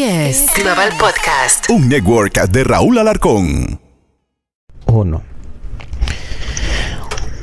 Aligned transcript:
Así 0.00 0.08
es. 0.08 0.46
Global 0.54 0.92
Podcast. 0.98 1.68
Un 1.68 1.90
network 1.90 2.48
de 2.48 2.64
Raúl 2.64 2.96
Alarcón. 2.98 3.78
Uno. 4.86 5.29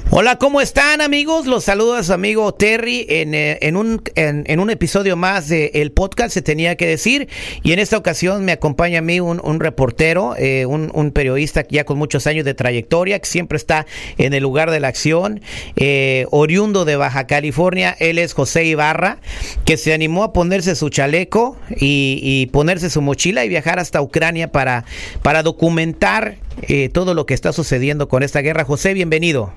Hola, 0.10 0.38
¿cómo 0.38 0.62
están 0.62 1.02
amigos? 1.02 1.48
Los 1.48 1.66
saluda 1.66 2.02
su 2.02 2.14
amigo 2.14 2.54
Terry 2.54 3.06
en, 3.10 3.36
eh, 3.36 3.60
en 3.62 3.76
un, 3.76 4.02
en, 4.16 4.60
un 4.60 4.70
episodio 4.70 5.18
más 5.18 5.50
de 5.50 5.92
podcast 5.94 6.34
Se 6.34 6.42
Tenía 6.42 6.78
que 6.78 6.88
Decir 6.88 7.28
y 7.62 7.74
en 7.74 7.80
esta 7.80 7.98
ocasión 7.98 8.46
me 8.46 8.54
acompaña 8.54 9.00
a 9.00 9.02
mí 9.02 9.20
un, 9.20 9.60
reportero, 9.60 10.34
eh, 10.38 10.66
un, 10.66 10.92
un 10.94 11.12
periodista 11.12 11.66
ya 11.70 11.84
con 11.84 11.98
muchos 11.98 12.26
años 12.26 12.46
de 12.46 12.54
trayectoria, 12.54 13.20
que 13.20 13.28
siempre 13.28 13.58
está 13.58 13.86
en 14.18 14.34
el 14.34 14.44
lugar 14.44 14.72
de 14.72 14.80
la 14.80 14.88
acción, 14.88 15.42
eh, 15.76 16.26
oriundo 16.32 16.86
de 16.86 16.96
Baja 16.96 17.28
California, 17.28 17.94
él 18.00 18.18
es 18.18 18.32
José 18.32 18.64
Ibarra, 18.64 19.20
que 19.66 19.76
se 19.76 19.94
animó 19.94 20.24
a 20.24 20.32
ponerse 20.32 20.76
su 20.76 20.88
chaleco 20.88 21.58
y, 21.70 22.20
y 22.24 22.46
ponerse 22.48 22.90
su 22.90 23.02
mochila 23.02 23.44
y 23.44 23.50
viajar 23.50 23.78
hasta 23.78 24.02
Ucrania 24.02 24.54
para, 24.54 24.86
para 25.22 25.44
documentar 25.44 26.38
eh, 26.62 26.88
todo 26.90 27.14
lo 27.14 27.26
que 27.26 27.34
está 27.34 27.52
sucediendo 27.52 28.08
con 28.08 28.24
esta 28.24 28.40
guerra. 28.40 28.64
José, 28.64 28.94
bienvenido. 28.94 29.52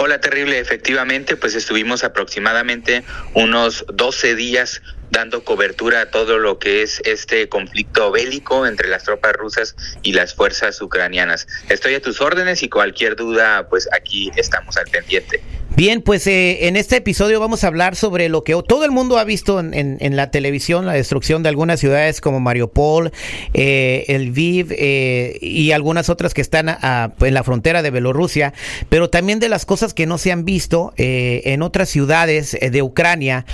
Hola, 0.00 0.20
terrible. 0.20 0.60
Efectivamente, 0.60 1.34
pues 1.34 1.56
estuvimos 1.56 2.04
aproximadamente 2.04 3.02
unos 3.34 3.84
12 3.92 4.36
días 4.36 4.80
dando 5.10 5.42
cobertura 5.42 6.02
a 6.02 6.10
todo 6.12 6.38
lo 6.38 6.60
que 6.60 6.82
es 6.82 7.02
este 7.04 7.48
conflicto 7.48 8.12
bélico 8.12 8.64
entre 8.64 8.86
las 8.86 9.02
tropas 9.02 9.32
rusas 9.32 9.74
y 10.02 10.12
las 10.12 10.36
fuerzas 10.36 10.80
ucranianas. 10.80 11.48
Estoy 11.68 11.96
a 11.96 12.00
tus 12.00 12.20
órdenes 12.20 12.62
y 12.62 12.68
cualquier 12.68 13.16
duda, 13.16 13.68
pues 13.68 13.88
aquí 13.92 14.30
estamos 14.36 14.76
al 14.76 14.86
pendiente. 14.86 15.42
Bien, 15.78 16.02
pues 16.02 16.26
eh, 16.26 16.66
en 16.66 16.74
este 16.74 16.96
episodio 16.96 17.38
vamos 17.38 17.62
a 17.62 17.68
hablar 17.68 17.94
sobre 17.94 18.28
lo 18.28 18.42
que 18.42 18.60
todo 18.66 18.84
el 18.84 18.90
mundo 18.90 19.16
ha 19.16 19.22
visto 19.22 19.60
en, 19.60 19.72
en, 20.00 20.16
la 20.16 20.32
televisión, 20.32 20.86
la 20.86 20.92
destrucción 20.94 21.44
de 21.44 21.50
algunas 21.50 21.78
ciudades 21.78 22.20
como 22.20 22.40
Mariupol, 22.40 23.12
eh, 23.54 24.04
el 24.08 24.32
Viv 24.32 24.74
eh, 24.76 25.38
y 25.40 25.70
algunas 25.70 26.08
otras 26.08 26.34
que 26.34 26.40
están 26.40 26.68
a, 26.68 27.12
en 27.20 27.32
la 27.32 27.44
frontera 27.44 27.82
de 27.82 27.92
Bielorrusia, 27.92 28.54
pero 28.88 29.08
también 29.08 29.38
de 29.38 29.48
las 29.48 29.66
cosas 29.66 29.94
que 29.94 30.06
no 30.06 30.18
se 30.18 30.32
han 30.32 30.44
visto 30.44 30.94
eh, 30.96 31.42
en 31.44 31.62
otras 31.62 31.88
ciudades 31.88 32.54
eh, 32.54 32.70
de 32.70 32.82
Ucrania. 32.82 33.46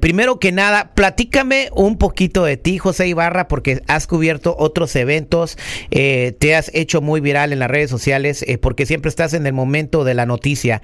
Primero 0.00 0.38
que 0.40 0.52
nada, 0.52 0.92
platícame 0.94 1.68
un 1.74 1.98
poquito 1.98 2.44
de 2.44 2.56
ti, 2.56 2.78
José 2.78 3.06
Ibarra, 3.06 3.48
porque 3.48 3.82
has 3.86 4.06
cubierto 4.06 4.56
otros 4.58 4.96
eventos, 4.96 5.58
te 5.90 6.54
has 6.54 6.70
hecho 6.72 7.02
muy 7.02 7.20
viral 7.20 7.52
en 7.52 7.58
las 7.58 7.70
redes 7.70 7.90
sociales, 7.90 8.44
porque 8.62 8.86
siempre 8.86 9.10
estás 9.10 9.34
en 9.34 9.46
el 9.46 9.52
momento 9.52 10.04
de 10.04 10.14
la 10.14 10.24
noticia. 10.24 10.80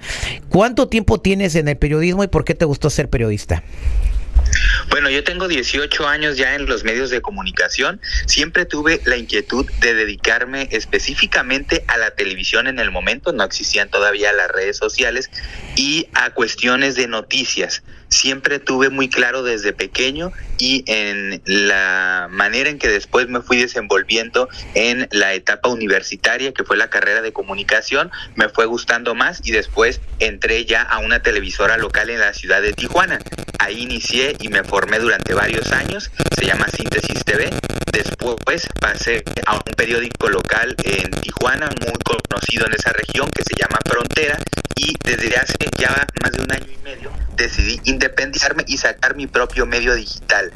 ¿Cuánto 0.49 0.82
tiempo 0.87 1.19
tienes 1.19 1.55
en 1.55 1.67
el 1.67 1.77
periodismo 1.77 2.23
y 2.23 2.27
por 2.27 2.45
qué 2.45 2.55
te 2.55 2.65
gustó 2.65 2.89
ser 2.89 3.09
periodista? 3.09 3.63
Bueno, 4.89 5.09
yo 5.09 5.23
tengo 5.23 5.47
18 5.47 6.07
años 6.07 6.37
ya 6.37 6.55
en 6.55 6.65
los 6.65 6.83
medios 6.83 7.09
de 7.09 7.21
comunicación. 7.21 7.99
Siempre 8.25 8.65
tuve 8.65 9.01
la 9.05 9.17
inquietud 9.17 9.65
de 9.79 9.93
dedicarme 9.93 10.67
específicamente 10.71 11.83
a 11.87 11.97
la 11.97 12.11
televisión 12.11 12.67
en 12.67 12.79
el 12.79 12.91
momento, 12.91 13.33
no 13.33 13.43
existían 13.43 13.89
todavía 13.89 14.31
las 14.33 14.51
redes 14.51 14.77
sociales, 14.77 15.29
y 15.75 16.07
a 16.13 16.31
cuestiones 16.31 16.95
de 16.95 17.07
noticias. 17.07 17.83
Siempre 18.09 18.59
tuve 18.59 18.89
muy 18.89 19.09
claro 19.09 19.43
desde 19.43 19.73
pequeño 19.73 20.31
y 20.59 20.83
en 20.87 21.41
la 21.45 22.27
manera 22.29 22.69
en 22.69 22.77
que 22.77 22.87
después 22.87 23.27
me 23.27 23.41
fui 23.41 23.57
desenvolviendo 23.57 24.49
en 24.75 25.07
la 25.11 25.33
etapa 25.33 25.69
universitaria, 25.69 26.53
que 26.53 26.63
fue 26.63 26.77
la 26.77 26.89
carrera 26.89 27.21
de 27.21 27.33
comunicación, 27.33 28.11
me 28.35 28.49
fue 28.49 28.65
gustando 28.65 29.15
más 29.15 29.41
y 29.43 29.51
después 29.51 29.99
entré 30.19 30.65
ya 30.65 30.83
a 30.83 30.99
una 30.99 31.21
televisora 31.21 31.77
local 31.77 32.09
en 32.09 32.19
la 32.19 32.33
ciudad 32.33 32.61
de 32.61 32.73
Tijuana. 32.73 33.19
Ahí 33.57 33.81
inicié 33.81 34.35
y 34.39 34.49
me 34.49 34.63
formé 34.63 34.99
durante 34.99 35.33
varios 35.33 35.71
años, 35.71 36.11
se 36.35 36.45
llama 36.45 36.67
Síntesis 36.67 37.23
TV. 37.25 37.49
Después 37.93 38.67
pasé 38.81 39.23
a 39.45 39.53
un 39.53 39.73
periódico 39.77 40.27
local 40.27 40.75
en 40.83 41.11
Tijuana, 41.11 41.69
muy 41.79 41.93
conocido 42.27 42.65
en 42.65 42.73
esa 42.73 42.91
región, 42.91 43.29
que 43.29 43.43
se 43.43 43.53
llama 43.55 43.77
Frontera, 43.85 44.39
y 44.75 44.97
desde 45.03 45.37
hace 45.37 45.55
ya 45.77 46.07
más 46.23 46.31
de 46.31 46.41
un 46.41 46.51
año 46.51 46.71
y 46.73 46.83
medio 46.83 47.11
decidí 47.35 47.79
independizarme 47.83 48.63
y 48.65 48.77
sacar 48.77 49.15
mi 49.15 49.27
propio 49.27 49.67
medio 49.67 49.93
digital. 49.93 50.51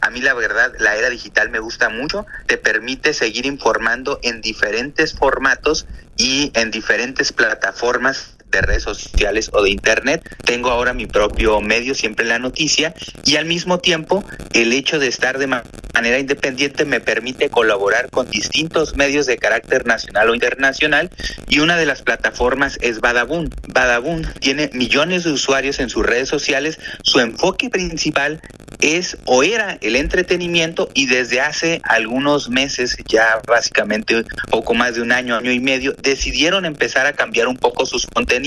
A 0.00 0.10
mí 0.10 0.20
la 0.20 0.34
verdad, 0.34 0.72
la 0.80 0.96
era 0.96 1.10
digital 1.10 1.48
me 1.48 1.60
gusta 1.60 1.90
mucho, 1.90 2.26
te 2.46 2.58
permite 2.58 3.14
seguir 3.14 3.46
informando 3.46 4.18
en 4.24 4.40
diferentes 4.40 5.14
formatos 5.14 5.86
y 6.16 6.50
en 6.54 6.72
diferentes 6.72 7.32
plataformas 7.32 8.36
de 8.54 8.62
redes 8.62 8.82
sociales 8.82 9.50
o 9.52 9.62
de 9.62 9.70
internet. 9.70 10.22
Tengo 10.44 10.70
ahora 10.70 10.92
mi 10.92 11.06
propio 11.06 11.60
medio, 11.60 11.94
siempre 11.94 12.24
la 12.24 12.38
noticia, 12.38 12.94
y 13.24 13.36
al 13.36 13.46
mismo 13.46 13.78
tiempo 13.78 14.24
el 14.52 14.72
hecho 14.72 14.98
de 14.98 15.08
estar 15.08 15.38
de 15.38 15.46
manera 15.46 16.18
independiente 16.18 16.84
me 16.84 17.00
permite 17.00 17.50
colaborar 17.50 18.10
con 18.10 18.30
distintos 18.30 18.96
medios 18.96 19.26
de 19.26 19.38
carácter 19.38 19.86
nacional 19.86 20.30
o 20.30 20.34
internacional 20.34 21.10
y 21.48 21.60
una 21.60 21.76
de 21.76 21.86
las 21.86 22.02
plataformas 22.02 22.78
es 22.80 23.00
Badabun. 23.00 23.50
Badabun 23.68 24.26
tiene 24.40 24.70
millones 24.72 25.24
de 25.24 25.32
usuarios 25.32 25.78
en 25.80 25.90
sus 25.90 26.04
redes 26.04 26.28
sociales, 26.28 26.78
su 27.02 27.20
enfoque 27.20 27.70
principal 27.70 28.40
es 28.80 29.16
o 29.24 29.42
era 29.42 29.78
el 29.80 29.96
entretenimiento 29.96 30.90
y 30.94 31.06
desde 31.06 31.40
hace 31.40 31.80
algunos 31.84 32.50
meses, 32.50 32.96
ya 33.08 33.40
básicamente 33.46 34.24
poco 34.50 34.74
más 34.74 34.96
de 34.96 35.02
un 35.02 35.12
año, 35.12 35.36
año 35.36 35.52
y 35.52 35.60
medio, 35.60 35.94
decidieron 36.02 36.64
empezar 36.64 37.06
a 37.06 37.14
cambiar 37.14 37.48
un 37.48 37.56
poco 37.56 37.86
sus 37.86 38.06
contenidos 38.06 38.43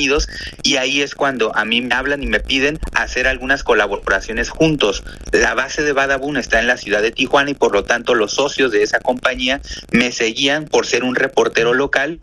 y 0.64 0.76
ahí 0.76 1.02
es 1.02 1.16
cuando 1.16 1.56
a 1.56 1.66
mí 1.66 1.82
me 1.82 1.96
hablan 1.96 2.22
y 2.22 2.28
me 2.28 2.40
piden 2.40 2.80
hacer 2.94 3.28
algunas 3.28 3.64
colaboraciones 3.64 4.50
juntos. 4.50 5.04
La 5.32 5.56
base 5.56 5.84
de 5.84 5.94
Badabun 5.94 6.38
está 6.38 6.60
en 6.60 6.68
la 6.68 6.78
ciudad 6.78 7.02
de 7.02 7.12
Tijuana 7.12 7.52
y 7.52 7.56
por 7.56 7.74
lo 7.74 7.84
tanto 7.84 8.14
los 8.14 8.34
socios 8.34 8.72
de 8.72 8.84
esa 8.84 9.00
compañía 9.00 9.62
me 9.92 10.12
seguían 10.12 10.66
por 10.66 10.86
ser 10.86 11.04
un 11.04 11.16
reportero 11.16 11.74
local 11.74 12.20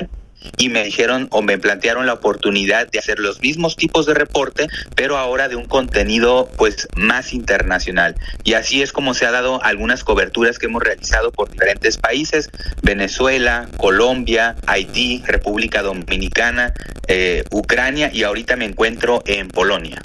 y 0.57 0.69
me 0.69 0.85
dijeron 0.85 1.29
o 1.31 1.43
me 1.43 1.59
plantearon 1.59 2.07
la 2.07 2.15
oportunidad 2.15 2.91
de 2.91 2.99
hacer 2.99 3.19
los 3.19 3.41
mismos 3.41 3.77
tipos 3.77 4.07
de 4.07 4.15
reporte, 4.15 4.69
pero 4.95 5.17
ahora 5.17 5.49
de 5.49 5.57
un 5.57 5.65
contenido 5.65 6.49
pues 6.57 6.89
más 6.97 7.33
internacional. 7.33 8.15
Y 8.45 8.55
así 8.55 8.83
es 8.83 8.93
como 8.93 9.15
se 9.15 9.27
ha 9.27 9.31
dado 9.31 9.63
algunas 9.63 10.05
coberturas 10.05 10.59
que 10.59 10.67
hemos 10.67 10.83
realizado 10.83 11.33
por 11.33 11.51
diferentes 11.51 11.97
países, 11.97 12.51
Venezuela, 12.83 13.69
Colombia, 13.77 14.57
Haití, 14.67 15.23
República 15.27 15.83
Dominicana, 15.83 16.75
eh, 17.09 17.45
Ucrania 17.51 18.11
y 18.13 18.23
ahorita 18.23 18.57
me 18.57 18.65
encuentro 18.65 19.23
en 19.27 19.49
Polonia. 19.49 20.01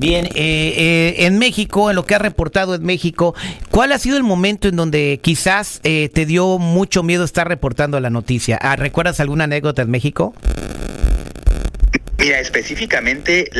Bien, 0.00 0.26
eh, 0.26 0.30
eh, 0.34 1.14
en 1.26 1.38
México, 1.38 1.88
en 1.88 1.96
lo 1.96 2.04
que 2.04 2.16
ha 2.16 2.18
reportado 2.18 2.74
en 2.74 2.82
México, 2.82 3.34
¿cuál 3.70 3.92
ha 3.92 3.98
sido 3.98 4.16
el 4.16 4.24
momento 4.24 4.66
en 4.66 4.74
donde 4.74 5.20
quizás 5.22 5.80
eh, 5.84 6.10
te 6.12 6.26
dio 6.26 6.58
mucho 6.58 7.04
miedo 7.04 7.22
estar 7.22 7.46
reportando 7.46 8.00
la 8.00 8.10
noticia? 8.10 8.58
Ah, 8.60 8.74
¿Recuerdas 8.74 9.20
alguna 9.20 9.44
anécdota 9.44 9.82
México? 9.88 10.34
Mira, 12.18 12.40
específicamente 12.40 13.50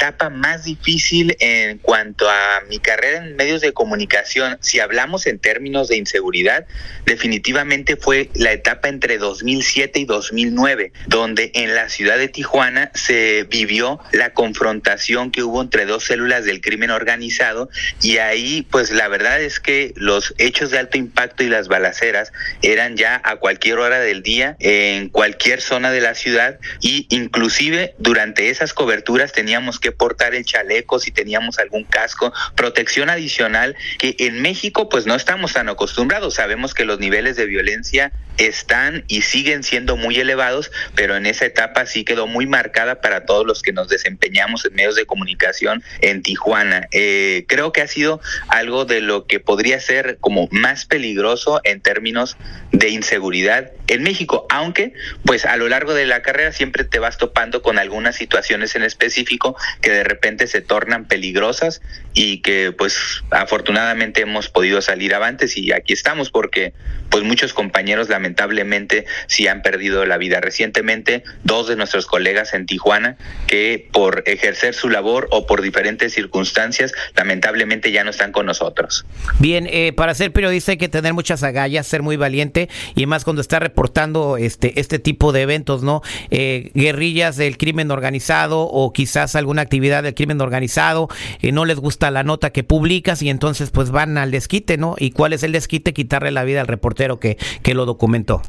etapa 0.00 0.30
más 0.30 0.64
difícil 0.64 1.36
en 1.40 1.76
cuanto 1.76 2.30
a 2.30 2.62
mi 2.70 2.78
carrera 2.78 3.18
en 3.18 3.36
medios 3.36 3.60
de 3.60 3.74
comunicación, 3.74 4.56
si 4.62 4.80
hablamos 4.80 5.26
en 5.26 5.38
términos 5.38 5.88
de 5.88 5.98
inseguridad, 5.98 6.64
definitivamente 7.04 7.96
fue 7.96 8.30
la 8.32 8.50
etapa 8.50 8.88
entre 8.88 9.18
2007 9.18 10.00
y 10.00 10.04
2009, 10.06 10.92
donde 11.06 11.52
en 11.54 11.74
la 11.74 11.90
ciudad 11.90 12.16
de 12.16 12.28
Tijuana 12.28 12.90
se 12.94 13.46
vivió 13.50 14.00
la 14.12 14.32
confrontación 14.32 15.30
que 15.30 15.42
hubo 15.42 15.60
entre 15.60 15.84
dos 15.84 16.04
células 16.04 16.46
del 16.46 16.62
crimen 16.62 16.90
organizado 16.90 17.68
y 18.00 18.16
ahí 18.16 18.66
pues 18.70 18.90
la 18.90 19.06
verdad 19.08 19.42
es 19.42 19.60
que 19.60 19.92
los 19.96 20.34
hechos 20.38 20.70
de 20.70 20.78
alto 20.78 20.96
impacto 20.96 21.42
y 21.42 21.50
las 21.50 21.68
balaceras 21.68 22.32
eran 22.62 22.96
ya 22.96 23.20
a 23.22 23.36
cualquier 23.36 23.78
hora 23.78 24.00
del 24.00 24.22
día 24.22 24.56
en 24.60 25.10
cualquier 25.10 25.60
zona 25.60 25.90
de 25.90 26.00
la 26.00 26.14
ciudad 26.14 26.58
y 26.80 27.06
inclusive 27.10 27.94
durante 27.98 28.48
esas 28.48 28.72
coberturas 28.72 29.32
teníamos 29.32 29.78
que 29.78 29.89
portar 29.92 30.34
el 30.34 30.44
chaleco, 30.44 30.98
si 30.98 31.10
teníamos 31.10 31.58
algún 31.58 31.84
casco, 31.84 32.32
protección 32.54 33.10
adicional 33.10 33.76
que 33.98 34.16
en 34.18 34.42
México 34.42 34.88
pues 34.88 35.06
no 35.06 35.14
estamos 35.14 35.52
tan 35.52 35.68
acostumbrados. 35.68 36.34
Sabemos 36.34 36.74
que 36.74 36.84
los 36.84 36.98
niveles 36.98 37.36
de 37.36 37.46
violencia 37.46 38.12
están 38.38 39.04
y 39.06 39.22
siguen 39.22 39.62
siendo 39.62 39.96
muy 39.96 40.18
elevados, 40.18 40.70
pero 40.94 41.16
en 41.16 41.26
esa 41.26 41.44
etapa 41.44 41.84
sí 41.86 42.04
quedó 42.04 42.26
muy 42.26 42.46
marcada 42.46 43.00
para 43.00 43.26
todos 43.26 43.46
los 43.46 43.62
que 43.62 43.72
nos 43.72 43.88
desempeñamos 43.88 44.64
en 44.64 44.74
medios 44.74 44.96
de 44.96 45.04
comunicación 45.04 45.82
en 46.00 46.22
Tijuana. 46.22 46.88
Eh, 46.92 47.44
creo 47.48 47.72
que 47.72 47.82
ha 47.82 47.86
sido 47.86 48.20
algo 48.48 48.84
de 48.84 49.00
lo 49.00 49.26
que 49.26 49.40
podría 49.40 49.78
ser 49.80 50.18
como 50.20 50.48
más 50.50 50.86
peligroso 50.86 51.60
en 51.64 51.80
términos 51.80 52.36
de 52.72 52.88
inseguridad 52.88 53.72
en 53.88 54.02
México, 54.02 54.46
aunque 54.48 54.94
pues 55.24 55.44
a 55.44 55.56
lo 55.56 55.68
largo 55.68 55.94
de 55.94 56.06
la 56.06 56.22
carrera 56.22 56.52
siempre 56.52 56.84
te 56.84 56.98
vas 56.98 57.18
topando 57.18 57.60
con 57.60 57.78
algunas 57.78 58.16
situaciones 58.16 58.74
en 58.74 58.84
específico 58.84 59.56
que 59.80 59.90
de 59.90 60.04
repente 60.04 60.46
se 60.46 60.60
tornan 60.60 61.06
peligrosas 61.06 61.80
y 62.14 62.38
que 62.38 62.72
pues 62.72 62.96
afortunadamente 63.30 64.22
hemos 64.22 64.48
podido 64.48 64.82
salir 64.82 65.14
avantes 65.14 65.56
y 65.56 65.72
aquí 65.72 65.92
estamos 65.92 66.30
porque 66.30 66.72
pues 67.08 67.24
muchos 67.24 67.52
compañeros 67.52 68.08
lamentablemente 68.08 69.06
sí 69.26 69.48
han 69.48 69.62
perdido 69.62 70.04
la 70.06 70.16
vida. 70.16 70.40
Recientemente 70.40 71.24
dos 71.44 71.68
de 71.68 71.76
nuestros 71.76 72.06
colegas 72.06 72.54
en 72.54 72.66
Tijuana 72.66 73.16
que 73.46 73.88
por 73.92 74.22
ejercer 74.26 74.74
su 74.74 74.88
labor 74.88 75.28
o 75.30 75.46
por 75.46 75.62
diferentes 75.62 76.12
circunstancias 76.12 76.92
lamentablemente 77.16 77.92
ya 77.92 78.04
no 78.04 78.10
están 78.10 78.32
con 78.32 78.46
nosotros. 78.46 79.04
Bien, 79.38 79.66
eh, 79.70 79.92
para 79.92 80.14
ser 80.14 80.32
periodista 80.32 80.72
hay 80.72 80.78
que 80.78 80.88
tener 80.88 81.14
muchas 81.14 81.42
agallas, 81.42 81.86
ser 81.86 82.02
muy 82.02 82.16
valiente 82.16 82.68
y 82.94 83.06
más 83.06 83.24
cuando 83.24 83.42
está 83.42 83.58
reportando 83.58 84.36
este 84.36 84.80
este 84.80 84.98
tipo 84.98 85.32
de 85.32 85.42
eventos, 85.42 85.82
¿no? 85.82 86.02
Eh, 86.30 86.70
guerrillas 86.74 87.36
del 87.36 87.56
crimen 87.56 87.90
organizado 87.90 88.62
o 88.62 88.92
quizás 88.92 89.34
alguna 89.36 89.66
actividad 89.70 90.02
del 90.02 90.14
crimen 90.14 90.40
organizado, 90.40 91.08
eh, 91.40 91.52
no 91.52 91.64
les 91.64 91.78
gusta 91.78 92.10
la 92.10 92.24
nota 92.24 92.50
que 92.50 92.64
publicas 92.64 93.22
y 93.22 93.30
entonces 93.30 93.70
pues 93.70 93.92
van 93.92 94.18
al 94.18 94.32
desquite, 94.32 94.76
¿no? 94.78 94.96
¿Y 94.98 95.12
cuál 95.12 95.32
es 95.32 95.44
el 95.44 95.52
desquite? 95.52 95.92
Quitarle 95.92 96.32
la 96.32 96.42
vida 96.42 96.60
al 96.60 96.66
reportero 96.66 97.20
que, 97.20 97.38
que 97.62 97.74
lo 97.74 97.86
documentó. 97.86 98.42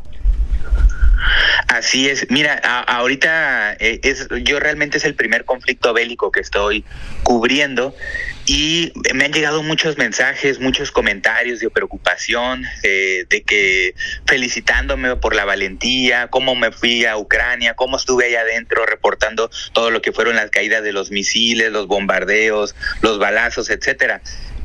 Así 1.67 2.09
es. 2.09 2.29
Mira, 2.29 2.55
ahorita 2.55 3.73
eh, 3.79 3.99
es, 4.03 4.27
yo 4.43 4.59
realmente 4.59 4.97
es 4.97 5.05
el 5.05 5.15
primer 5.15 5.45
conflicto 5.45 5.93
bélico 5.93 6.31
que 6.31 6.39
estoy 6.39 6.83
cubriendo 7.23 7.95
y 8.45 8.91
me 9.13 9.25
han 9.25 9.31
llegado 9.31 9.63
muchos 9.63 9.97
mensajes, 9.97 10.59
muchos 10.59 10.91
comentarios 10.91 11.59
de 11.59 11.69
preocupación, 11.69 12.65
eh, 12.83 13.25
de 13.29 13.43
que 13.43 13.95
felicitándome 14.25 15.15
por 15.15 15.35
la 15.35 15.45
valentía, 15.45 16.27
cómo 16.27 16.55
me 16.55 16.71
fui 16.71 17.05
a 17.05 17.17
Ucrania, 17.17 17.75
cómo 17.75 17.97
estuve 17.97 18.25
ahí 18.25 18.35
adentro 18.35 18.85
reportando 18.85 19.49
todo 19.73 19.91
lo 19.91 20.01
que 20.01 20.11
fueron 20.11 20.35
las 20.35 20.49
caídas 20.49 20.83
de 20.83 20.91
los 20.91 21.11
misiles, 21.11 21.71
los 21.71 21.87
bombardeos, 21.87 22.75
los 23.01 23.19
balazos, 23.19 23.69
etcétera. 23.69 24.21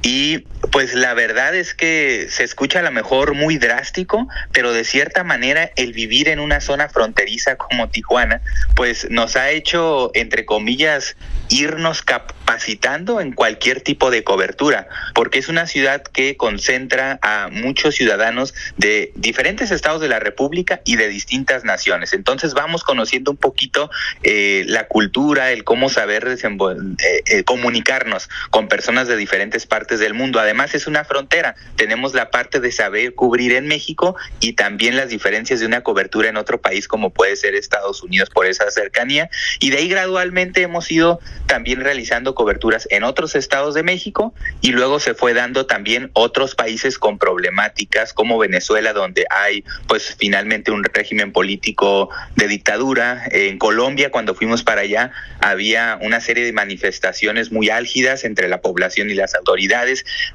Y 0.07 0.45
pues 0.71 0.95
la 0.95 1.15
verdad 1.15 1.53
es 1.57 1.75
que 1.75 2.29
se 2.31 2.45
escucha 2.45 2.79
a 2.79 2.83
lo 2.83 2.93
mejor 2.93 3.35
muy 3.35 3.59
drástico, 3.59 4.29
pero 4.53 4.73
de 4.73 4.85
cierta 4.85 5.25
manera 5.25 5.73
el 5.75 5.93
vivir 5.93 6.29
en 6.29 6.39
una 6.39 6.61
zona 6.61 6.89
fronteriza 6.89 7.57
como 7.57 7.89
Tijuana, 7.89 8.41
pues 8.77 9.11
nos 9.11 9.35
ha 9.35 9.51
hecho, 9.51 10.13
entre 10.15 10.45
comillas, 10.47 11.17
irnos 11.49 12.03
capacitando 12.03 13.21
en 13.21 13.33
cualquier 13.33 13.81
tipo 13.81 14.13
de 14.13 14.23
cobertura, 14.23 14.89
porque 15.13 15.41
es 15.41 15.49
una 15.49 15.67
ciudad 15.67 16.03
que 16.03 16.37
concentra 16.37 17.19
a 17.23 17.49
muchos 17.51 17.97
ciudadanos 17.97 18.55
de 18.77 19.13
diferentes 19.17 19.73
estados 19.73 20.01
de 20.01 20.09
la 20.09 20.21
República 20.21 20.83
y 20.85 20.95
de 20.97 21.09
distintas 21.09 21.65
naciones. 21.65 22.13
Entonces 22.13 22.55
vamos 22.55 22.85
conociendo 22.85 23.33
un 23.33 23.37
poquito 23.37 23.91
eh, 24.23 24.65
la 24.69 24.87
cultura, 24.87 25.51
el 25.51 25.65
cómo 25.65 25.89
saber 25.89 26.29
eh, 26.29 27.23
eh, 27.27 27.45
comunicarnos 27.45 28.29
con 28.51 28.69
personas 28.69 29.09
de 29.09 29.17
diferentes 29.17 29.67
partes 29.67 29.96
del 29.99 30.15
mundo. 30.15 30.41
Además 30.41 30.75
es 30.75 30.87
una 30.87 31.05
frontera, 31.05 31.55
tenemos 31.77 32.15
la 32.15 32.31
parte 32.31 32.61
de 32.61 32.73
saber 32.73 33.15
cubrir 33.15 33.53
en 33.53 33.67
México 33.67 34.17
y 34.41 34.55
también 34.55 34.97
las 34.97 35.09
diferencias 35.09 35.61
de 35.61 35.67
una 35.67 35.83
cobertura 35.83 36.29
en 36.29 36.37
otro 36.37 36.61
país 36.61 36.89
como 36.89 37.11
puede 37.11 37.37
ser 37.37 37.55
Estados 37.55 38.03
Unidos 38.03 38.31
por 38.31 38.47
esa 38.47 38.71
cercanía 38.71 39.31
y 39.61 39.71
de 39.71 39.79
ahí 39.79 39.89
gradualmente 39.89 40.63
hemos 40.63 40.91
ido 40.91 41.21
también 41.47 41.81
realizando 41.81 42.35
coberturas 42.35 42.89
en 42.91 43.05
otros 43.05 43.35
estados 43.35 43.75
de 43.75 43.83
México 43.83 44.35
y 44.61 44.73
luego 44.73 45.01
se 45.01 45.15
fue 45.15 45.35
dando 45.35 45.67
también 45.67 46.11
otros 46.13 46.55
países 46.55 46.99
con 46.99 47.19
problemáticas 47.19 48.13
como 48.13 48.39
Venezuela 48.39 48.93
donde 48.93 49.27
hay 49.31 49.65
pues 49.87 50.17
finalmente 50.19 50.71
un 50.71 50.85
régimen 50.85 51.33
político 51.33 52.11
de 52.35 52.49
dictadura. 52.49 53.25
En 53.31 53.59
Colombia 53.59 54.11
cuando 54.11 54.35
fuimos 54.35 54.63
para 54.63 54.83
allá 54.83 55.13
había 55.41 55.99
una 56.03 56.21
serie 56.21 56.45
de 56.45 56.53
manifestaciones 56.53 57.53
muy 57.53 57.71
álgidas 57.71 58.25
entre 58.25 58.49
la 58.49 58.61
población 58.61 59.11
y 59.11 59.15
las 59.15 59.35
autoridades. 59.35 59.76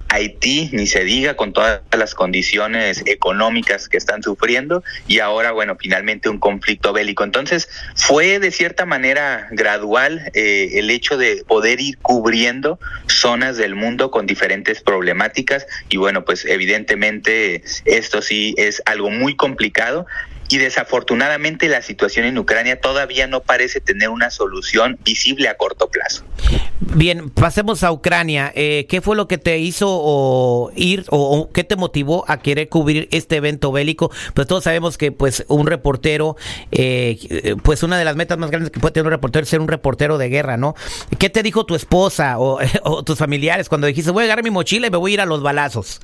Haití 0.09 0.69
ni 0.73 0.87
se 0.87 1.03
diga 1.03 1.35
con 1.35 1.53
todas 1.53 1.81
las 1.91 2.15
condiciones 2.15 3.03
económicas 3.05 3.89
que 3.89 3.97
están 3.97 4.23
sufriendo 4.23 4.83
y 5.07 5.19
ahora 5.19 5.51
bueno 5.51 5.75
finalmente 5.79 6.29
un 6.29 6.39
conflicto 6.39 6.93
bélico. 6.93 7.23
Entonces 7.23 7.69
fue 7.95 8.39
de 8.39 8.51
cierta 8.51 8.85
manera 8.85 9.47
gradual 9.51 10.31
eh, 10.33 10.71
el 10.73 10.89
hecho 10.89 11.17
de 11.17 11.43
poder 11.47 11.79
ir 11.79 11.97
cubriendo 11.99 12.79
zonas 13.07 13.57
del 13.57 13.75
mundo 13.75 14.11
con 14.11 14.25
diferentes 14.25 14.81
problemáticas 14.81 15.65
y 15.89 15.97
bueno, 15.97 16.23
pues 16.25 16.45
evidentemente 16.45 17.63
esto 17.85 18.21
sí 18.21 18.53
es 18.57 18.81
algo 18.85 19.09
muy 19.09 19.35
complicado 19.35 20.05
y 20.51 20.57
desafortunadamente 20.57 21.69
la 21.69 21.81
situación 21.81 22.25
en 22.25 22.37
Ucrania 22.37 22.79
todavía 22.79 23.25
no 23.27 23.41
parece 23.41 23.79
tener 23.79 24.09
una 24.09 24.29
solución 24.29 24.99
visible 25.03 25.47
a 25.47 25.55
corto 25.55 25.89
plazo. 25.89 26.23
Bien, 26.79 27.29
pasemos 27.29 27.83
a 27.83 27.91
Ucrania. 27.91 28.51
Eh, 28.53 28.85
¿Qué 28.89 29.01
fue 29.01 29.15
lo 29.15 29.27
que 29.27 29.37
te 29.37 29.59
hizo 29.59 30.71
ir 30.75 31.05
o, 31.09 31.49
qué 31.53 31.63
te 31.63 31.77
motivó 31.77 32.25
a 32.27 32.41
querer 32.41 32.67
cubrir 32.67 33.07
este 33.11 33.37
evento 33.37 33.71
bélico? 33.71 34.11
Pues 34.33 34.47
todos 34.47 34.65
sabemos 34.65 34.97
que 34.97 35.13
pues 35.13 35.45
un 35.47 35.67
reportero, 35.67 36.35
eh, 36.71 37.55
pues 37.63 37.83
una 37.83 37.97
de 37.97 38.03
las 38.03 38.17
metas 38.17 38.37
más 38.37 38.51
grandes 38.51 38.71
que 38.71 38.79
puede 38.79 38.93
tener 38.93 39.05
un 39.05 39.11
reportero 39.11 39.43
es 39.43 39.49
ser 39.49 39.61
un 39.61 39.69
reportero 39.69 40.17
de 40.17 40.27
guerra, 40.27 40.57
¿no? 40.57 40.75
¿Qué 41.17 41.29
te 41.29 41.43
dijo 41.43 41.65
tu 41.65 41.75
esposa 41.75 42.39
o, 42.39 42.59
o 42.83 43.03
tus 43.03 43.17
familiares 43.17 43.69
cuando 43.69 43.87
dijiste 43.87 44.11
voy 44.11 44.23
a 44.23 44.25
agarrar 44.25 44.43
mi 44.43 44.51
mochila 44.51 44.87
y 44.87 44.91
me 44.91 44.97
voy 44.97 45.11
a 45.11 45.13
ir 45.13 45.21
a 45.21 45.25
los 45.25 45.41
balazos? 45.41 46.01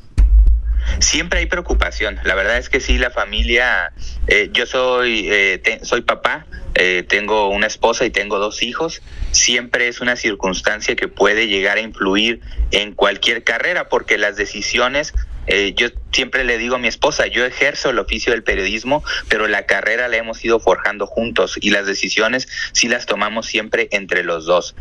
Siempre 1.00 1.40
hay 1.40 1.46
preocupación. 1.46 2.20
La 2.24 2.36
verdad 2.36 2.58
es 2.58 2.70
que 2.70 2.80
sí, 2.80 2.98
la 2.98 3.12
familia. 3.12 3.94
Eh, 4.28 4.50
yo 4.52 4.66
soy 4.66 5.28
eh, 5.30 5.80
soy 5.84 6.02
papá, 6.02 6.46
eh, 6.76 7.04
tengo 7.08 7.50
una 7.50 7.68
esposa 7.68 8.06
y 8.06 8.10
tengo 8.10 8.40
dos 8.40 8.64
hijos. 8.64 9.02
Siempre 9.32 9.88
es 9.88 10.02
una 10.02 10.16
circunstancia 10.16 10.96
que 10.96 11.08
puede 11.08 11.48
llegar 11.48 11.78
a 11.78 11.82
influir 11.82 12.42
en 12.72 12.94
cualquier 12.94 13.44
carrera, 13.44 13.90
porque 13.90 14.18
las 14.18 14.36
decisiones 14.36 15.14
eh, 15.48 15.74
yo 15.76 15.88
siempre 16.12 16.44
le 16.44 16.58
digo 16.58 16.76
a 16.76 16.80
mi 16.80 16.88
esposa, 16.88 17.28
yo 17.28 17.46
ejerzo 17.46 17.90
el 17.90 18.00
oficio 18.00 18.32
del 18.34 18.44
periodismo, 18.44 19.04
pero 19.30 19.48
la 19.48 19.66
carrera 19.66 20.08
la 20.08 20.18
hemos 20.18 20.44
ido 20.44 20.60
forjando 20.60 21.08
juntos 21.08 21.58
y 21.62 21.70
las 21.70 21.86
decisiones 21.86 22.48
sí 22.74 22.88
las 22.88 23.06
tomamos 23.06 23.46
siempre 23.46 23.88
entre 23.92 24.24
los 24.24 24.46
dos. 24.46 24.76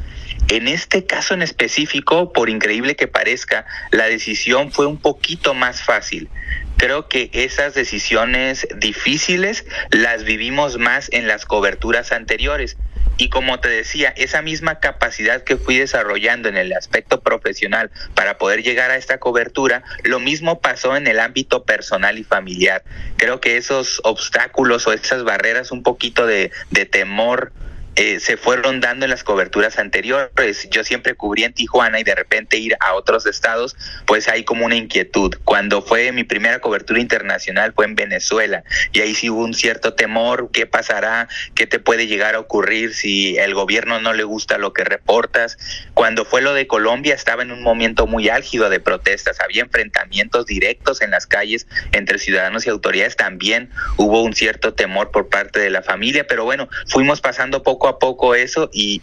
En 0.49 0.69
este 0.69 1.07
caso 1.07 1.35
en 1.35 1.43
específico, 1.43 2.33
por 2.33 2.49
increíble 2.49 2.97
que 2.97 3.09
parezca, 3.09 3.67
la 3.91 4.07
decisión 4.07 4.73
fue 4.73 4.87
un 4.87 4.99
poquito 4.99 5.55
más 5.55 5.83
fácil. 5.83 6.29
Creo 6.77 7.09
que 7.09 7.31
esas 7.33 7.75
decisiones 7.75 8.69
difíciles 8.77 9.65
las 9.91 10.25
vivimos 10.25 10.79
más 10.79 11.09
en 11.13 11.27
las 11.27 11.47
coberturas 11.47 12.13
anteriores 12.13 12.77
y 13.19 13.29
como 13.29 13.59
te 13.61 13.69
decía, 13.69 14.13
esa 14.17 14.43
misma 14.43 14.79
capacidad 14.81 15.43
que 15.43 15.57
fui 15.57 15.79
desarrollando 15.79 16.49
en 16.49 16.57
el 16.57 16.73
aspecto 16.73 17.21
profesional 17.21 17.91
para 18.15 18.39
poder 18.39 18.63
llegar 18.63 18.91
a 18.91 18.97
esta 18.97 19.19
cobertura, 19.19 19.83
lo 20.05 20.19
mismo 20.19 20.61
pasó 20.61 20.97
en 20.97 21.07
el 21.07 21.21
ámbito 21.21 21.65
personal 21.65 22.19
y 22.19 22.25
familiar. 22.25 22.83
Creo 23.17 23.41
que 23.41 23.57
esos 23.57 24.01
obstáculos 24.05 24.87
o 24.87 24.93
esas 24.93 25.25
barreras, 25.25 25.73
un 25.73 25.83
poquito 25.83 26.27
de, 26.27 26.51
de 26.71 26.85
temor, 26.85 27.53
eh, 27.97 28.21
se 28.21 28.37
fueron 28.37 28.81
dando 28.81 29.07
en 29.07 29.11
las 29.11 29.25
coberturas 29.25 29.79
anteriores. 29.79 30.69
Yo 30.71 30.85
siempre 30.85 31.15
cubrí 31.15 31.45
en 31.45 31.55
Tijuana 31.55 31.99
y 31.99 32.05
de 32.05 32.15
repente 32.15 32.59
ir 32.59 32.77
a 32.81 32.93
otros 32.93 33.25
estados, 33.25 33.75
pues 34.05 34.29
hay 34.29 34.45
como 34.45 34.67
una 34.67 34.77
inquietud. 34.77 35.35
Cuando 35.45 35.81
fue 35.81 36.13
mi 36.13 36.23
primera 36.23 36.61
cobertura 36.61 37.01
internacional 37.01 37.73
fue 37.75 37.87
en 37.87 37.95
Venezuela 37.95 38.65
y 38.93 39.01
ahí 39.01 39.15
sí 39.15 39.31
hubo 39.31 39.43
un 39.43 39.55
cierto 39.55 39.95
temor, 39.95 40.51
¿qué 40.53 40.67
pasará? 40.67 41.29
¿Qué 41.55 41.67
te 41.67 41.79
puede 41.79 42.07
llegar 42.07 42.35
a 42.35 42.41
ocurrir 42.41 42.93
si 42.93 43.39
el 43.39 43.55
gobierno 43.55 43.99
no 43.99 44.13
le 44.13 44.25
gusta 44.25 44.59
lo 44.59 44.75
que 44.75 44.85
reportas? 44.85 45.57
Cuando 45.95 46.27
fue 46.27 46.43
lo 46.43 46.53
de 46.53 46.67
Colombia 46.67 47.15
estaba 47.15 47.43
en 47.43 47.51
un 47.51 47.63
momento 47.63 48.07
muy 48.07 48.29
álgido 48.29 48.69
de 48.69 48.79
protestas, 48.79 49.41
había 49.41 49.63
enfrentamientos 49.63 50.45
directos 50.45 51.01
en 51.01 51.13
las 51.13 51.27
calles 51.27 51.67
entre 51.93 52.19
ciudadanos 52.19 52.67
y 52.67 52.71
autoridades, 52.71 53.17
también 53.17 53.71
hubo 53.97 54.23
un 54.23 54.35
cierto 54.35 54.75
temor 54.75 55.11
por 55.11 55.31
parte 55.31 55.61
de 55.61 55.71
la 55.71 55.83
familia, 55.83 56.27
pero 56.27 56.45
bueno, 56.45 56.69
fuimos 56.89 57.23
pasando 57.23 57.63
poco 57.63 57.86
a 57.89 57.99
poco 57.99 58.35
eso 58.35 58.71
y, 58.73 59.01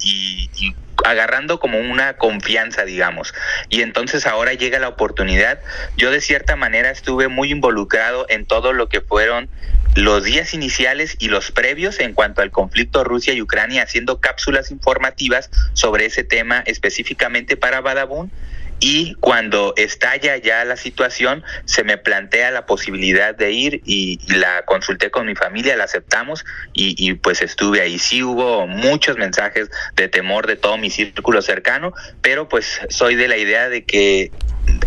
agarrando 1.06 1.60
como 1.60 1.80
una 1.80 2.13
confianza, 2.18 2.86
digamos. 2.86 3.34
Y 3.70 3.82
entonces 3.82 4.25
ahora 4.25 4.54
llega 4.54 4.80
la 4.80 4.88
oportunidad. 4.88 5.60
Yo 5.98 6.12
de 6.12 6.22
cierta 6.22 6.56
manera 6.56 6.92
estuve 6.92 7.28
muy 7.28 7.52
involucrado 7.52 8.25
en 8.30 8.46
todo 8.46 8.72
lo 8.72 8.88
que 8.88 9.02
fueron 9.02 9.50
los 9.96 10.24
días 10.24 10.54
iniciales 10.54 11.16
y 11.20 11.28
los 11.28 11.52
previos 11.52 12.00
en 12.00 12.13
cuanto 12.13 12.42
al 12.42 12.52
conflicto 12.52 13.04
Rusia 13.04 13.34
y 13.34 13.42
Ucrania, 13.42 13.84
haciendo 13.84 14.20
cápsulas 14.20 14.72
informativas 14.72 15.50
sobre 15.74 16.06
ese 16.06 16.24
tema 16.24 16.63
específicamente 16.66 17.58
para 17.58 17.82
Badabun 17.82 18.32
y 18.80 19.15
cuando 19.15 19.74
estalla 19.77 20.38
ya 20.38 20.65
la 20.65 20.77
situación 20.77 21.44
se 21.65 21.84
me 21.84 21.98
plantea 21.98 22.51
la 22.51 22.65
posibilidad 22.65 23.36
de 23.36 23.51
ir 23.51 23.82
y, 23.86 24.20
la 24.34 24.63
consulté 24.65 25.12
con 25.12 25.25
mi 25.25 25.36
familia, 25.36 25.75
la 25.75 25.84
aceptamos 25.84 26.46
y, 26.74 26.96
y, 26.98 27.13
pues 27.13 27.42
estuve 27.42 27.82
ahí. 27.82 28.00
Sí 28.00 28.24
hubo 28.24 28.68
muchos 28.68 29.18
mensajes 29.18 29.70
de 29.96 30.08
temor 30.08 30.48
de 30.48 30.56
todo 30.56 30.77
mi 30.77 30.89
círculo 30.89 31.42
cercano, 31.42 31.94
pero 32.22 32.50
pues 32.50 32.80
soy 32.89 33.15
de 33.15 33.27
la 33.27 33.38
idea 33.38 33.70
de 33.70 33.84
que 33.84 34.32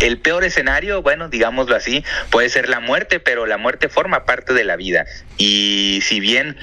el 0.00 0.18
peor 0.18 0.44
escenario, 0.44 1.02
bueno, 1.02 1.28
digámoslo 1.28 1.76
así, 1.76 2.04
puede 2.30 2.48
ser 2.48 2.68
la 2.68 2.80
muerte, 2.80 3.20
pero 3.20 3.46
la 3.46 3.58
muerte 3.58 3.88
forma 3.88 4.24
parte 4.24 4.52
de 4.52 4.64
la 4.64 4.76
vida. 4.76 5.06
Y 5.38 6.00
si 6.02 6.20
bien 6.20 6.56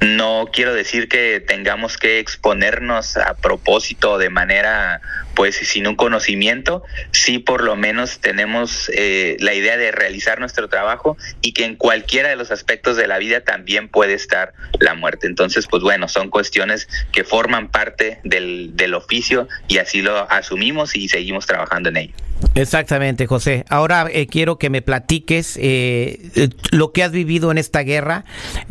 no 0.00 0.48
quiero 0.52 0.74
decir 0.74 1.08
que 1.08 1.40
tengamos 1.40 1.96
que 1.96 2.18
exponernos 2.18 3.16
a 3.16 3.34
propósito 3.34 4.18
de 4.18 4.30
manera 4.30 5.00
pues 5.34 5.56
sin 5.56 5.86
un 5.86 5.96
conocimiento, 5.96 6.84
sí 7.10 7.38
por 7.38 7.64
lo 7.64 7.74
menos 7.74 8.20
tenemos 8.20 8.90
eh, 8.94 9.36
la 9.40 9.54
idea 9.54 9.76
de 9.76 9.90
realizar 9.90 10.38
nuestro 10.38 10.68
trabajo 10.68 11.16
y 11.40 11.52
que 11.52 11.64
en 11.64 11.74
cualquiera 11.74 12.28
de 12.28 12.36
los 12.36 12.50
aspectos 12.50 12.96
de 12.96 13.08
la 13.08 13.18
vida 13.18 13.40
también 13.40 13.88
puede 13.88 14.14
estar 14.14 14.52
la 14.78 14.94
muerte. 14.94 15.26
Entonces, 15.26 15.66
pues 15.66 15.82
bueno, 15.82 16.08
son 16.08 16.30
cuestiones 16.30 16.88
que 17.12 17.24
forman 17.24 17.70
parte 17.70 18.20
del, 18.22 18.76
del 18.76 18.94
oficio 18.94 19.48
y 19.66 19.78
así 19.78 20.02
lo 20.02 20.30
asumimos 20.30 20.94
y 20.94 21.08
seguimos 21.08 21.46
trabajando 21.46 21.88
en 21.88 21.96
ello. 21.96 22.14
Exactamente, 22.54 23.26
José. 23.26 23.64
Ahora 23.68 24.06
eh, 24.12 24.28
quiero 24.28 24.58
que 24.58 24.70
me 24.70 24.80
platiques 24.80 25.56
eh, 25.56 26.20
eh, 26.36 26.48
lo 26.70 26.92
que 26.92 27.02
has 27.02 27.10
vivido 27.10 27.50
en 27.50 27.58
esta 27.58 27.80
guerra, 27.80 28.24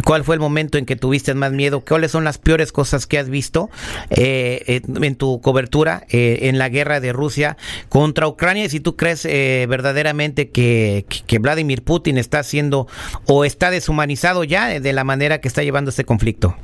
cuál 0.05 0.23
fue 0.23 0.35
el 0.35 0.39
momento 0.39 0.77
en 0.77 0.85
que 0.85 0.95
tuviste 0.95 1.33
más 1.33 1.51
miedo, 1.51 1.81
cuáles 1.81 2.11
son 2.11 2.23
las 2.23 2.37
peores 2.37 2.71
cosas 2.71 3.07
que 3.07 3.19
has 3.19 3.29
visto 3.29 3.69
en 4.09 5.15
tu 5.15 5.41
cobertura 5.41 6.05
en 6.09 6.57
la 6.57 6.69
guerra 6.69 6.99
de 6.99 7.11
Rusia 7.11 7.57
contra 7.89 8.27
Ucrania 8.27 8.65
y 8.65 8.69
si 8.69 8.79
tú 8.79 8.95
crees 8.95 9.23
verdaderamente 9.23 10.49
que, 10.49 11.05
que, 11.27 11.39
Vladimir 11.39 11.83
Putin 11.83 12.17
está 12.17 12.39
haciendo 12.39 12.87
o 13.25 13.43
está 13.43 13.69
deshumanizado 13.69 14.43
ya 14.43 14.79
de 14.79 14.93
la 14.93 15.03
manera 15.03 15.41
que 15.41 15.47
está 15.47 15.63
llevando 15.63 15.89
este 15.89 16.05
conflicto. 16.05 16.55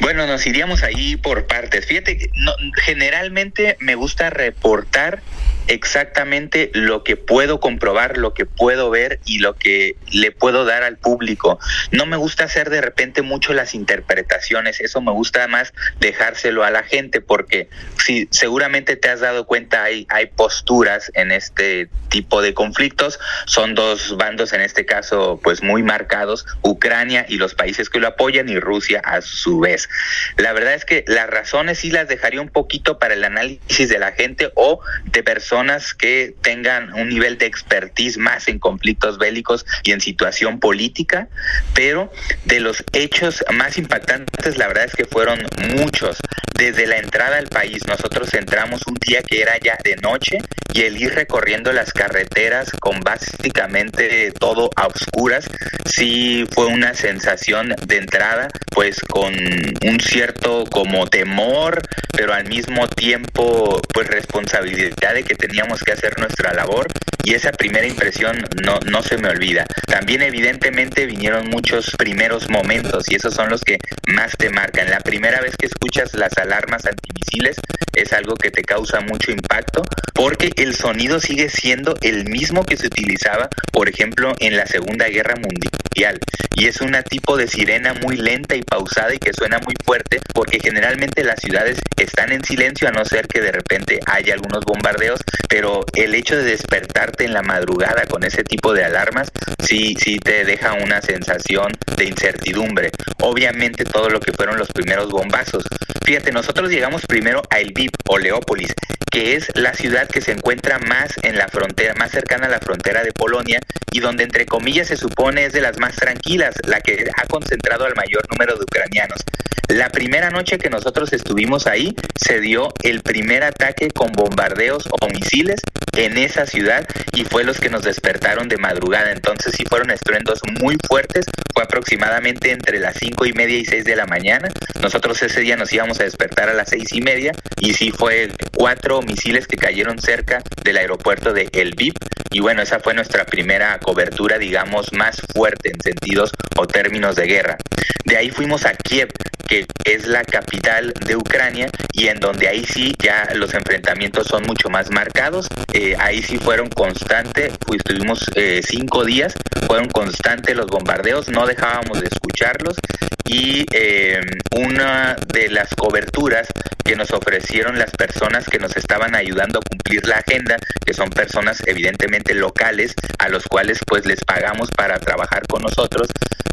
Bueno, 0.00 0.26
nos 0.26 0.46
iríamos 0.46 0.82
ahí 0.82 1.16
por 1.16 1.46
partes. 1.46 1.86
Fíjate 1.86 2.30
no, 2.34 2.52
generalmente 2.84 3.76
me 3.80 3.94
gusta 3.94 4.30
reportar 4.30 5.22
exactamente 5.68 6.70
lo 6.74 7.04
que 7.04 7.16
puedo 7.16 7.60
comprobar, 7.60 8.18
lo 8.18 8.34
que 8.34 8.46
puedo 8.46 8.90
ver 8.90 9.20
y 9.24 9.38
lo 9.38 9.54
que 9.54 9.96
le 10.10 10.32
puedo 10.32 10.64
dar 10.64 10.82
al 10.82 10.96
público. 10.96 11.58
No 11.90 12.06
me 12.06 12.16
gusta 12.16 12.44
hacer 12.44 12.70
de 12.70 12.80
repente 12.80 13.22
mucho 13.22 13.52
las 13.52 13.74
interpretaciones, 13.74 14.80
eso 14.80 15.00
me 15.00 15.12
gusta 15.12 15.46
más 15.48 15.72
dejárselo 16.00 16.64
a 16.64 16.70
la 16.70 16.82
gente 16.82 17.20
porque 17.20 17.68
si 18.04 18.28
seguramente 18.30 18.96
te 18.96 19.08
has 19.08 19.20
dado 19.20 19.46
cuenta 19.46 19.84
hay 19.84 20.06
hay 20.08 20.26
posturas 20.26 21.10
en 21.14 21.32
este 21.32 21.88
tipo 22.08 22.42
de 22.42 22.54
conflictos, 22.54 23.18
son 23.46 23.74
dos 23.74 24.16
bandos 24.16 24.52
en 24.52 24.60
este 24.60 24.84
caso 24.84 25.40
pues 25.42 25.62
muy 25.62 25.82
marcados, 25.82 26.46
Ucrania 26.62 27.24
y 27.28 27.36
los 27.36 27.54
países 27.54 27.88
que 27.88 28.00
lo 28.00 28.08
apoyan 28.08 28.48
y 28.48 28.58
Rusia 28.58 29.00
a 29.04 29.20
su 29.20 29.60
vez. 29.60 29.88
La 30.36 30.52
verdad 30.52 30.74
es 30.74 30.84
que 30.84 31.04
las 31.06 31.28
razones 31.28 31.78
sí 31.78 31.90
las 31.90 32.08
dejaría 32.08 32.40
un 32.40 32.48
poquito 32.48 32.98
para 32.98 33.14
el 33.14 33.24
análisis 33.24 33.88
de 33.88 33.98
la 33.98 34.12
gente 34.12 34.50
o 34.54 34.80
de 35.04 35.22
personas 35.22 35.51
que 35.98 36.34
tengan 36.40 36.94
un 36.94 37.10
nivel 37.10 37.36
de 37.36 37.44
expertise 37.44 38.16
más 38.16 38.48
en 38.48 38.58
conflictos 38.58 39.18
bélicos 39.18 39.66
y 39.82 39.92
en 39.92 40.00
situación 40.00 40.60
política, 40.60 41.28
pero 41.74 42.10
de 42.46 42.60
los 42.60 42.82
hechos 42.94 43.44
más 43.52 43.76
impactantes 43.76 44.56
la 44.56 44.68
verdad 44.68 44.86
es 44.86 44.94
que 44.94 45.04
fueron 45.04 45.40
muchos. 45.76 46.16
Desde 46.54 46.86
la 46.86 46.98
entrada 46.98 47.36
al 47.36 47.48
país, 47.48 47.82
nosotros 47.86 48.32
entramos 48.34 48.86
un 48.86 48.94
día 48.94 49.22
que 49.22 49.42
era 49.42 49.58
ya 49.58 49.76
de 49.84 49.96
noche 49.96 50.38
y 50.72 50.82
el 50.82 50.96
ir 50.96 51.14
recorriendo 51.14 51.72
las 51.72 51.92
carreteras 51.92 52.70
con 52.80 53.00
básicamente 53.00 54.32
todo 54.32 54.70
a 54.76 54.86
oscuras, 54.86 55.50
sí 55.84 56.46
fue 56.52 56.66
una 56.66 56.94
sensación 56.94 57.74
de 57.86 57.96
entrada, 57.98 58.48
pues 58.70 59.00
con 59.00 59.34
un 59.34 60.00
cierto 60.00 60.64
como 60.70 61.06
temor, 61.06 61.82
pero 62.12 62.32
al 62.32 62.48
mismo 62.48 62.88
tiempo 62.88 63.80
pues 63.92 64.06
responsabilidad 64.08 65.14
de 65.14 65.24
que 65.24 65.34
teníamos 65.42 65.82
que 65.82 65.92
hacer 65.92 66.16
nuestra 66.20 66.54
labor 66.54 66.86
y 67.24 67.34
esa 67.34 67.50
primera 67.50 67.86
impresión 67.86 68.38
no, 68.64 68.78
no 68.86 69.02
se 69.02 69.18
me 69.18 69.28
olvida. 69.28 69.66
También 69.86 70.22
evidentemente 70.22 71.06
vinieron 71.06 71.48
muchos 71.48 71.90
primeros 71.96 72.48
momentos 72.48 73.10
y 73.10 73.16
esos 73.16 73.34
son 73.34 73.48
los 73.48 73.62
que 73.62 73.78
más 74.06 74.36
te 74.36 74.50
marcan. 74.50 74.88
La 74.88 75.00
primera 75.00 75.40
vez 75.40 75.56
que 75.56 75.66
escuchas 75.66 76.14
las 76.14 76.36
alarmas 76.38 76.86
antimisiles 76.86 77.56
es 77.94 78.12
algo 78.12 78.36
que 78.36 78.50
te 78.50 78.62
causa 78.62 79.00
mucho 79.00 79.32
impacto 79.32 79.84
porque 80.14 80.52
el 80.56 80.74
sonido 80.74 81.20
sigue 81.20 81.48
siendo 81.48 81.96
el 82.00 82.28
mismo 82.28 82.64
que 82.64 82.76
se 82.76 82.86
utilizaba, 82.86 83.48
por 83.72 83.88
ejemplo, 83.88 84.34
en 84.38 84.56
la 84.56 84.66
Segunda 84.66 85.08
Guerra 85.08 85.34
Mundial. 85.36 86.20
Y 86.56 86.66
es 86.66 86.80
un 86.80 86.92
tipo 87.08 87.36
de 87.36 87.48
sirena 87.48 87.94
muy 87.94 88.16
lenta 88.16 88.54
y 88.54 88.62
pausada 88.62 89.14
y 89.14 89.18
que 89.18 89.32
suena 89.32 89.58
muy 89.58 89.74
fuerte 89.84 90.20
porque 90.34 90.60
generalmente 90.60 91.24
las 91.24 91.40
ciudades 91.40 91.78
están 91.96 92.32
en 92.32 92.44
silencio 92.44 92.88
a 92.88 92.92
no 92.92 93.04
ser 93.04 93.26
que 93.26 93.40
de 93.40 93.52
repente 93.52 94.00
haya 94.06 94.34
algunos 94.34 94.64
bombardeos, 94.64 95.20
pero 95.48 95.84
el 95.94 96.14
hecho 96.14 96.36
de 96.36 96.44
despertarte 96.44 97.24
en 97.24 97.34
la 97.34 97.42
madrugada 97.42 98.06
con 98.06 98.24
ese 98.24 98.44
tipo 98.44 98.72
de 98.72 98.84
alarmas 98.84 99.30
sí, 99.62 99.94
sí 99.98 100.18
te 100.18 100.44
deja 100.44 100.72
una 100.74 101.00
sensación 101.02 101.72
de 101.96 102.04
incertidumbre. 102.04 102.90
Obviamente 103.20 103.84
todo 103.84 104.08
lo 104.08 104.20
que 104.20 104.32
fueron 104.32 104.58
los 104.58 104.68
primeros 104.68 105.10
bombazos. 105.10 105.64
Fíjate, 106.04 106.32
nosotros 106.32 106.70
llegamos 106.70 107.06
primero 107.06 107.42
a 107.50 107.60
El 107.60 107.72
Vip 107.72 107.94
o 108.08 108.18
Leópolis, 108.18 108.74
que 109.10 109.36
es 109.36 109.50
la 109.54 109.74
ciudad 109.74 110.08
que 110.08 110.20
se 110.20 110.32
encuentra 110.32 110.78
más 110.78 111.12
en 111.22 111.36
la 111.36 111.48
frontera, 111.48 111.94
más 111.94 112.10
cercana 112.10 112.46
a 112.46 112.50
la 112.50 112.60
frontera 112.60 113.02
de 113.02 113.12
Polonia 113.12 113.60
y 113.92 114.00
donde 114.00 114.24
entre 114.24 114.46
comillas 114.46 114.88
se 114.88 114.96
supone 114.96 115.44
es 115.44 115.52
de 115.52 115.60
las 115.60 115.78
más 115.78 115.96
tranquilas, 115.96 116.54
la 116.66 116.80
que 116.80 117.10
ha 117.16 117.26
concentrado 117.26 117.84
al 117.84 117.94
mayor 117.94 118.22
número 118.30 118.56
de 118.56 118.64
ucranianos. 118.64 119.20
La 119.68 119.90
primera 119.90 120.30
noche 120.30 120.58
que 120.58 120.70
nosotros 120.70 121.12
estuvimos 121.12 121.66
ahí 121.66 121.94
se 122.16 122.40
dio 122.40 122.74
el 122.82 123.02
primer 123.02 123.44
ataque 123.44 123.88
con 123.90 124.12
bombardeos 124.12 124.86
o 124.90 125.08
misiles 125.22 125.60
en 125.96 126.16
esa 126.16 126.46
ciudad 126.46 126.86
y 127.14 127.24
fue 127.24 127.44
los 127.44 127.60
que 127.60 127.68
nos 127.68 127.82
despertaron 127.82 128.48
de 128.48 128.56
madrugada. 128.56 129.12
Entonces 129.12 129.54
sí 129.56 129.64
fueron 129.64 129.90
estruendos 129.90 130.40
muy 130.60 130.76
fuertes. 130.86 131.26
Fue 131.54 131.62
aproximadamente 131.62 132.50
entre 132.50 132.80
las 132.80 132.96
cinco 132.98 133.26
y 133.26 133.32
media 133.32 133.58
y 133.58 133.64
seis 133.64 133.84
de 133.84 133.96
la 133.96 134.06
mañana. 134.06 134.48
Nosotros 134.80 135.22
ese 135.22 135.40
día 135.40 135.56
nos 135.56 135.72
íbamos 135.72 136.00
a 136.00 136.04
despertar 136.04 136.48
a 136.48 136.54
las 136.54 136.70
seis 136.70 136.92
y 136.92 137.00
media 137.02 137.32
y 137.58 137.74
sí 137.74 137.90
fue 137.90 138.30
cuatro 138.54 139.02
misiles 139.02 139.46
que 139.46 139.56
cayeron 139.56 139.98
cerca 139.98 140.42
del 140.64 140.78
aeropuerto 140.78 141.32
de 141.32 141.48
El 141.52 141.74
Vip. 141.76 141.96
Y 142.30 142.40
bueno, 142.40 142.62
esa 142.62 142.80
fue 142.80 142.94
nuestra 142.94 143.24
primera 143.24 143.78
cobertura, 143.78 144.38
digamos, 144.38 144.92
más 144.92 145.20
fuerte 145.34 145.70
en 145.70 145.80
sentidos 145.80 146.32
o 146.56 146.66
términos 146.66 147.16
de 147.16 147.26
guerra. 147.26 147.56
De 148.04 148.16
ahí 148.16 148.30
fuimos 148.30 148.64
a 148.64 148.74
Kiev, 148.74 149.08
que 149.48 149.66
es 149.84 150.06
la 150.06 150.24
capital 150.24 150.94
de 151.06 151.16
Ucrania 151.16 151.68
y 151.92 152.08
en 152.08 152.20
donde 152.20 152.48
ahí 152.48 152.64
sí 152.64 152.94
ya 152.98 153.28
los 153.34 153.52
enfrentamientos 153.54 154.26
son 154.28 154.44
mucho 154.44 154.70
más 154.70 154.90
marcados. 154.90 155.48
Eh, 155.72 155.94
ahí 155.98 156.22
sí 156.22 156.38
fueron 156.38 156.68
constantes, 156.68 157.52
pues 157.66 157.80
estuvimos 157.84 158.30
eh, 158.34 158.62
cinco 158.64 159.04
días, 159.04 159.34
fueron 159.66 159.88
constantes 159.88 160.56
los 160.56 160.66
bombardeos, 160.66 161.28
no 161.28 161.46
dejábamos 161.46 162.00
de 162.00 162.08
escucharlos 162.08 162.76
y 163.24 163.64
eh, 163.72 164.20
una 164.56 165.16
de 165.32 165.48
las 165.48 165.74
coberturas 165.74 166.48
que 166.84 166.96
nos 166.96 167.12
ofrecieron 167.12 167.78
las 167.78 167.90
personas 167.92 168.46
que 168.46 168.58
nos 168.58 168.76
estaban 168.76 169.14
ayudando 169.14 169.58
a 169.58 169.62
cumplir 169.62 170.06
la 170.06 170.18
agenda, 170.18 170.56
que 170.84 170.94
son 170.94 171.10
personas 171.10 171.62
evidentemente 171.66 172.34
locales 172.34 172.94
a 173.18 173.28
los 173.28 173.44
cuales 173.46 173.80
pues 173.86 174.04
les 174.06 174.22
pagamos 174.24 174.70
para 174.70 174.98
trabajar 174.98 175.46
con 175.46 175.62
nosotros, 175.62 176.08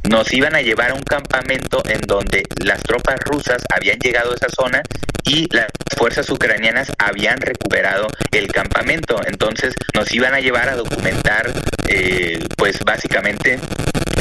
nos 0.09 0.33
iban 0.33 0.55
a 0.55 0.61
llevar 0.61 0.89
a 0.89 0.95
un 0.95 1.03
campamento 1.03 1.83
en 1.87 2.01
donde 2.01 2.43
las 2.65 2.81
tropas 2.81 3.19
rusas 3.25 3.61
habían 3.69 3.99
llegado 3.99 4.31
a 4.31 4.35
esa 4.35 4.49
zona 4.49 4.81
y 5.23 5.47
las 5.53 5.67
fuerzas 5.95 6.27
ucranianas 6.31 6.91
habían 6.97 7.39
recuperado 7.39 8.07
el 8.31 8.47
campamento. 8.47 9.21
Entonces 9.27 9.75
nos 9.93 10.11
iban 10.11 10.33
a 10.33 10.39
llevar 10.39 10.67
a 10.69 10.75
documentar, 10.75 11.53
eh, 11.87 12.43
pues 12.57 12.83
básicamente 12.83 13.59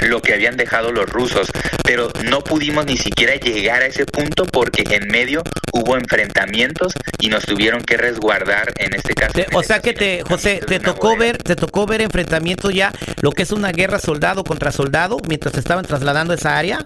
lo 0.07 0.23
que 0.23 0.35
habían 0.35 0.57
dejado 0.57 0.93
los 0.93 1.07
rusos, 1.07 1.49
pero 1.85 2.11
no 2.25 2.43
pudimos 2.43 2.87
ni 2.87 2.97
siquiera 2.97 3.35
llegar 3.37 3.83
a 3.83 3.87
ese 3.87 4.07
punto 4.07 4.45
porque 4.45 4.85
en 4.91 5.09
medio 5.09 5.43
hubo 5.73 5.97
enfrentamientos 5.97 6.93
y 7.19 7.29
nos 7.29 7.45
tuvieron 7.45 7.83
que 7.83 7.97
resguardar 7.97 8.73
en 8.79 8.95
este 8.95 9.15
caso. 9.15 9.41
o 9.53 9.63
sea 9.63 9.81
que 9.81 9.93
te, 9.93 10.23
José, 10.23 10.61
te 10.67 10.79
tocó 10.79 11.17
ver, 11.17 11.39
te 11.39 11.57
tocó 11.57 11.87
ver 11.87 12.01
enfrentamientos 12.03 12.73
ya, 12.73 12.93
lo 13.21 13.33
que 13.33 13.43
es 13.43 13.51
una 13.51 13.73
guerra 13.73 13.99
soldado 13.99 14.45
contra 14.45 14.73
soldado 14.73 15.19
mientras 15.27 15.55
se 15.55 15.61
estaban 15.79 15.87
trasladando 15.87 16.35
esa 16.35 16.57
área 16.57 16.81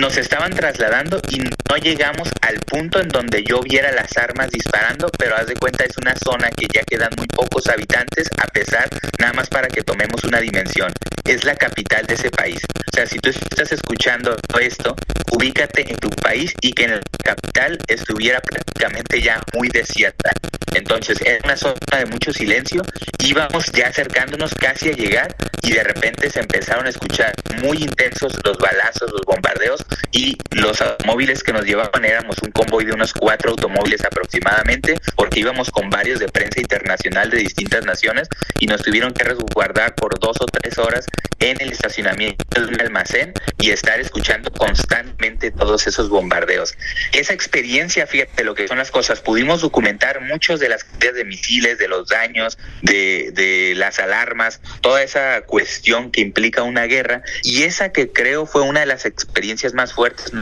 nos 0.00 0.16
estaban 0.16 0.52
trasladando 0.52 1.20
y 1.28 1.42
no 1.74 1.80
llegamos 1.80 2.28
al 2.42 2.60
punto 2.60 3.00
en 3.00 3.08
donde 3.08 3.42
yo 3.42 3.60
viera 3.60 3.90
las 3.90 4.16
armas 4.16 4.48
disparando, 4.48 5.10
pero 5.18 5.34
haz 5.34 5.48
de 5.48 5.56
cuenta 5.56 5.82
es 5.82 5.96
una 5.98 6.14
zona 6.14 6.48
que 6.50 6.68
ya 6.72 6.84
quedan 6.84 7.10
muy 7.16 7.26
pocos 7.26 7.66
habitantes, 7.66 8.30
a 8.38 8.46
pesar, 8.46 8.88
nada 9.18 9.32
más 9.32 9.48
para 9.48 9.66
que 9.66 9.82
tomemos 9.82 10.22
una 10.22 10.38
dimensión, 10.38 10.92
es 11.24 11.42
la 11.42 11.56
capital 11.56 12.06
de 12.06 12.14
ese 12.14 12.30
país. 12.30 12.60
O 12.92 12.94
sea, 12.94 13.06
si 13.06 13.18
tú 13.18 13.30
estás 13.30 13.72
escuchando 13.72 14.36
esto, 14.60 14.94
ubícate 15.32 15.90
en 15.90 15.96
tu 15.96 16.10
país 16.10 16.54
y 16.60 16.72
que 16.72 16.84
en 16.84 16.92
la 16.92 17.00
capital 17.24 17.76
estuviera 17.88 18.40
prácticamente 18.40 19.20
ya 19.20 19.42
muy 19.54 19.68
desierta. 19.68 20.30
Entonces, 20.74 21.20
es 21.22 21.42
una 21.42 21.56
zona 21.56 21.74
de 21.98 22.06
mucho 22.06 22.32
silencio, 22.32 22.82
íbamos 23.18 23.66
ya 23.72 23.88
acercándonos 23.88 24.54
casi 24.54 24.90
a 24.90 24.92
llegar 24.92 25.34
y 25.62 25.72
de 25.72 25.82
repente 25.82 26.30
se 26.30 26.40
empezaron 26.40 26.86
a 26.86 26.90
escuchar 26.90 27.32
muy 27.62 27.78
intensos 27.78 28.38
los 28.44 28.58
balazos, 28.58 29.10
los 29.10 29.22
bombardeos 29.26 29.84
y 30.12 30.36
los 30.50 30.78
móviles 31.06 31.42
que 31.42 31.52
nos 31.52 31.63
llevaban 31.64 32.04
éramos 32.04 32.36
un 32.42 32.50
convoy 32.50 32.84
de 32.84 32.92
unos 32.92 33.12
cuatro 33.12 33.50
automóviles 33.50 34.04
aproximadamente, 34.04 34.98
porque 35.16 35.40
íbamos 35.40 35.70
con 35.70 35.90
varios 35.90 36.20
de 36.20 36.28
prensa 36.28 36.60
internacional 36.60 37.30
de 37.30 37.38
distintas 37.38 37.84
naciones 37.84 38.28
y 38.58 38.66
nos 38.66 38.82
tuvieron 38.82 39.12
que 39.12 39.24
resguardar 39.24 39.94
por 39.94 40.18
dos 40.18 40.36
o 40.40 40.46
tres 40.46 40.78
horas 40.78 41.06
en 41.40 41.60
el 41.60 41.72
estacionamiento 41.72 42.44
de 42.60 42.66
un 42.66 42.80
almacén 42.80 43.32
y 43.58 43.70
estar 43.70 44.00
escuchando 44.00 44.50
constantemente 44.50 45.50
todos 45.50 45.86
esos 45.86 46.08
bombardeos. 46.08 46.74
Esa 47.12 47.32
experiencia, 47.32 48.06
fíjate 48.06 48.44
lo 48.44 48.54
que 48.54 48.68
son 48.68 48.78
las 48.78 48.90
cosas, 48.90 49.20
pudimos 49.20 49.60
documentar 49.60 50.20
muchos 50.20 50.60
de 50.60 50.68
las 50.68 50.86
de 50.98 51.24
misiles, 51.24 51.78
de 51.78 51.88
los 51.88 52.08
daños, 52.08 52.58
de, 52.82 53.30
de 53.32 53.74
las 53.76 53.98
alarmas, 53.98 54.60
toda 54.80 55.02
esa 55.02 55.42
cuestión 55.42 56.10
que 56.10 56.20
implica 56.20 56.62
una 56.62 56.84
guerra 56.84 57.22
y 57.42 57.64
esa 57.64 57.92
que 57.92 58.10
creo 58.10 58.46
fue 58.46 58.62
una 58.62 58.80
de 58.80 58.86
las 58.86 59.04
experiencias 59.04 59.74
más 59.74 59.92
fuertes 59.92 60.32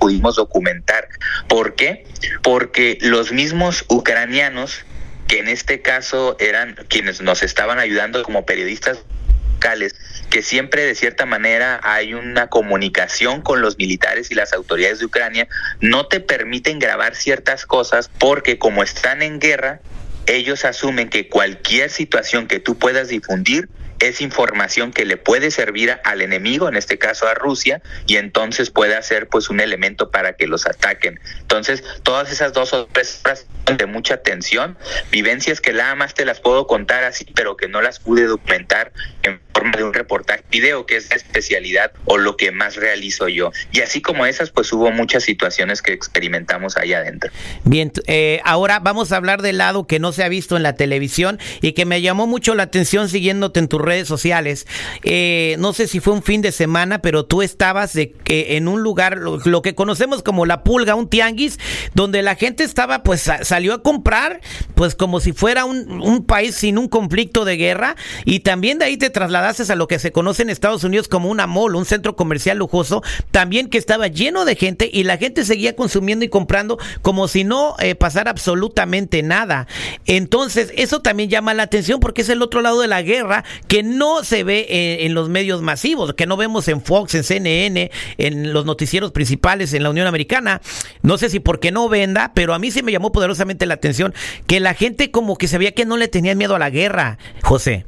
pudimos 0.00 0.36
documentar. 0.36 1.08
¿Por 1.46 1.76
qué? 1.76 2.04
Porque 2.42 2.98
los 3.00 3.30
mismos 3.30 3.84
ucranianos, 3.88 4.84
que 5.28 5.38
en 5.38 5.48
este 5.48 5.82
caso 5.82 6.36
eran 6.40 6.74
quienes 6.88 7.20
nos 7.20 7.44
estaban 7.44 7.78
ayudando 7.78 8.22
como 8.24 8.44
periodistas 8.44 9.04
locales, 9.52 9.94
que 10.30 10.42
siempre 10.42 10.84
de 10.84 10.94
cierta 10.94 11.26
manera 11.26 11.80
hay 11.82 12.14
una 12.14 12.48
comunicación 12.48 13.42
con 13.42 13.60
los 13.60 13.76
militares 13.76 14.30
y 14.30 14.34
las 14.34 14.52
autoridades 14.52 15.00
de 15.00 15.04
Ucrania, 15.04 15.48
no 15.80 16.06
te 16.06 16.20
permiten 16.20 16.78
grabar 16.78 17.14
ciertas 17.14 17.66
cosas 17.66 18.10
porque 18.18 18.58
como 18.58 18.82
están 18.82 19.22
en 19.22 19.38
guerra, 19.38 19.80
ellos 20.26 20.64
asumen 20.64 21.10
que 21.10 21.28
cualquier 21.28 21.90
situación 21.90 22.46
que 22.46 22.58
tú 22.58 22.78
puedas 22.78 23.08
difundir 23.08 23.68
es 24.00 24.20
información 24.20 24.92
que 24.92 25.04
le 25.04 25.16
puede 25.16 25.50
servir 25.50 25.98
al 26.04 26.22
enemigo, 26.22 26.68
en 26.68 26.76
este 26.76 26.98
caso 26.98 27.28
a 27.28 27.34
Rusia, 27.34 27.82
y 28.06 28.16
entonces 28.16 28.70
puede 28.70 29.00
ser 29.02 29.28
pues 29.28 29.50
un 29.50 29.60
elemento 29.60 30.10
para 30.10 30.34
que 30.34 30.46
los 30.46 30.66
ataquen. 30.66 31.20
Entonces, 31.40 31.84
todas 32.02 32.32
esas 32.32 32.52
dos 32.52 32.72
horas 32.72 33.46
de 33.76 33.86
mucha 33.86 34.18
tensión, 34.18 34.76
vivencias 35.10 35.60
que 35.60 35.72
nada 35.72 35.94
más 35.94 36.14
te 36.14 36.24
las 36.24 36.40
puedo 36.40 36.66
contar 36.66 37.04
así, 37.04 37.26
pero 37.34 37.56
que 37.56 37.68
no 37.68 37.80
las 37.82 38.00
pude 38.00 38.24
documentar 38.24 38.92
en 39.22 39.40
forma 39.54 39.76
de 39.76 39.84
un 39.84 39.94
reportaje 39.94 40.42
video, 40.50 40.86
que 40.86 40.96
es 40.96 41.08
la 41.10 41.16
especialidad 41.16 41.92
o 42.04 42.18
lo 42.18 42.36
que 42.36 42.52
más 42.52 42.76
realizo 42.76 43.28
yo. 43.28 43.52
Y 43.72 43.80
así 43.80 44.00
como 44.00 44.26
esas, 44.26 44.50
pues 44.50 44.72
hubo 44.72 44.90
muchas 44.90 45.22
situaciones 45.22 45.82
que 45.82 45.92
experimentamos 45.92 46.76
allá 46.76 46.98
adentro. 46.98 47.30
Bien, 47.64 47.92
eh, 48.06 48.40
ahora 48.44 48.80
vamos 48.80 49.12
a 49.12 49.16
hablar 49.16 49.42
del 49.42 49.58
lado 49.58 49.86
que 49.86 49.98
no 49.98 50.12
se 50.12 50.24
ha 50.24 50.28
visto 50.28 50.56
en 50.56 50.62
la 50.62 50.74
televisión 50.74 51.38
y 51.60 51.72
que 51.72 51.84
me 51.84 52.00
llamó 52.00 52.26
mucho 52.26 52.54
la 52.54 52.64
atención 52.64 53.08
siguiéndote 53.08 53.60
en 53.60 53.68
tus 53.68 53.80
redes 53.90 54.06
sociales. 54.06 54.68
Eh, 55.02 55.56
no 55.58 55.72
sé 55.72 55.88
si 55.88 55.98
fue 55.98 56.12
un 56.12 56.22
fin 56.22 56.42
de 56.42 56.52
semana, 56.52 57.02
pero 57.02 57.24
tú 57.24 57.42
estabas 57.42 57.92
de, 57.92 58.14
eh, 58.26 58.56
en 58.56 58.68
un 58.68 58.82
lugar, 58.82 59.18
lo, 59.18 59.62
que 59.62 59.74
conocemos 59.74 60.22
como 60.22 60.46
la 60.46 60.62
pulga, 60.62 60.94
un 60.94 61.08
tianguis, 61.08 61.58
donde 61.92 62.22
la 62.22 62.36
gente 62.36 62.62
estaba, 62.62 63.02
pues 63.02 63.28
salió 63.42 63.74
a 63.74 63.82
comprar, 63.82 64.40
pues 64.76 64.94
como 64.94 65.18
si 65.18 65.32
fuera 65.32 65.64
un, 65.64 66.24
país 66.24 66.54
sin 66.54 66.78
un 66.78 66.86
conflicto 66.88 67.44
de 67.44 67.56
guerra, 67.56 67.96
y 68.24 68.40
también 68.40 68.78
de 68.78 68.84
ahí 68.84 68.96
te 68.96 69.10
trasladaste 69.10 69.72
a 69.72 69.74
lo 69.74 69.88
que 69.88 69.98
se 69.98 70.12
conoce 70.12 70.42
en 70.42 70.50
Estados 70.50 70.84
Unidos 70.84 71.08
como 71.08 71.28
una 71.28 71.48
mall, 71.48 71.74
un 71.74 71.84
centro 71.84 72.14
comercial 72.14 72.58
lujoso, 72.58 73.02
también 73.32 73.68
que 73.68 73.78
estaba 73.78 74.06
lleno 74.06 74.44
de 74.44 74.54
gente 74.54 74.88
y 74.92 75.02
la 75.02 75.16
gente 75.16 75.44
seguía 75.44 75.74
consumiendo 75.74 76.24
y 76.24 76.28
comprando 76.28 76.78
como 77.02 77.26
si 77.26 77.42
no 77.42 77.74
eh, 77.80 77.96
pasara 77.96 78.30
absolutamente 78.30 79.24
nada. 79.24 79.66
Entonces, 80.06 80.72
eso 80.76 81.00
también 81.00 81.28
llama 81.28 81.54
la 81.54 81.64
atención 81.64 81.98
porque 81.98 82.22
es 82.22 82.28
el 82.28 82.42
otro 82.42 82.60
lado 82.60 82.80
de 82.80 82.86
la 82.86 83.02
guerra 83.02 83.44
que 83.68 83.79
no 83.82 84.24
se 84.24 84.44
ve 84.44 84.66
en, 85.00 85.14
los 85.14 85.28
medios 85.28 85.62
masivos, 85.62 86.14
que 86.14 86.26
no 86.26 86.36
vemos 86.36 86.68
en 86.68 86.82
Fox, 86.82 87.14
en 87.14 87.24
CNN, 87.24 87.90
en 88.18 88.52
los 88.52 88.64
noticieros 88.64 89.12
principales 89.12 89.72
en 89.74 89.82
la 89.82 89.90
Unión 89.90 90.06
Americana. 90.06 90.60
No 91.02 91.18
sé 91.18 91.30
si 91.30 91.40
porque 91.40 91.72
no 91.72 91.88
venda, 91.88 92.32
pero 92.34 92.54
a 92.54 92.58
mí 92.58 92.70
sí 92.70 92.82
me 92.82 92.92
llamó 92.92 93.12
poderosamente 93.12 93.66
la 93.66 93.74
atención 93.74 94.14
que 94.46 94.60
la 94.60 94.74
gente 94.74 95.10
como 95.10 95.36
que 95.36 95.48
sabía 95.48 95.72
que 95.72 95.84
no 95.84 95.96
le 95.96 96.08
tenían 96.08 96.38
miedo 96.38 96.54
a 96.54 96.58
la 96.58 96.70
guerra, 96.70 97.18
José. 97.42 97.86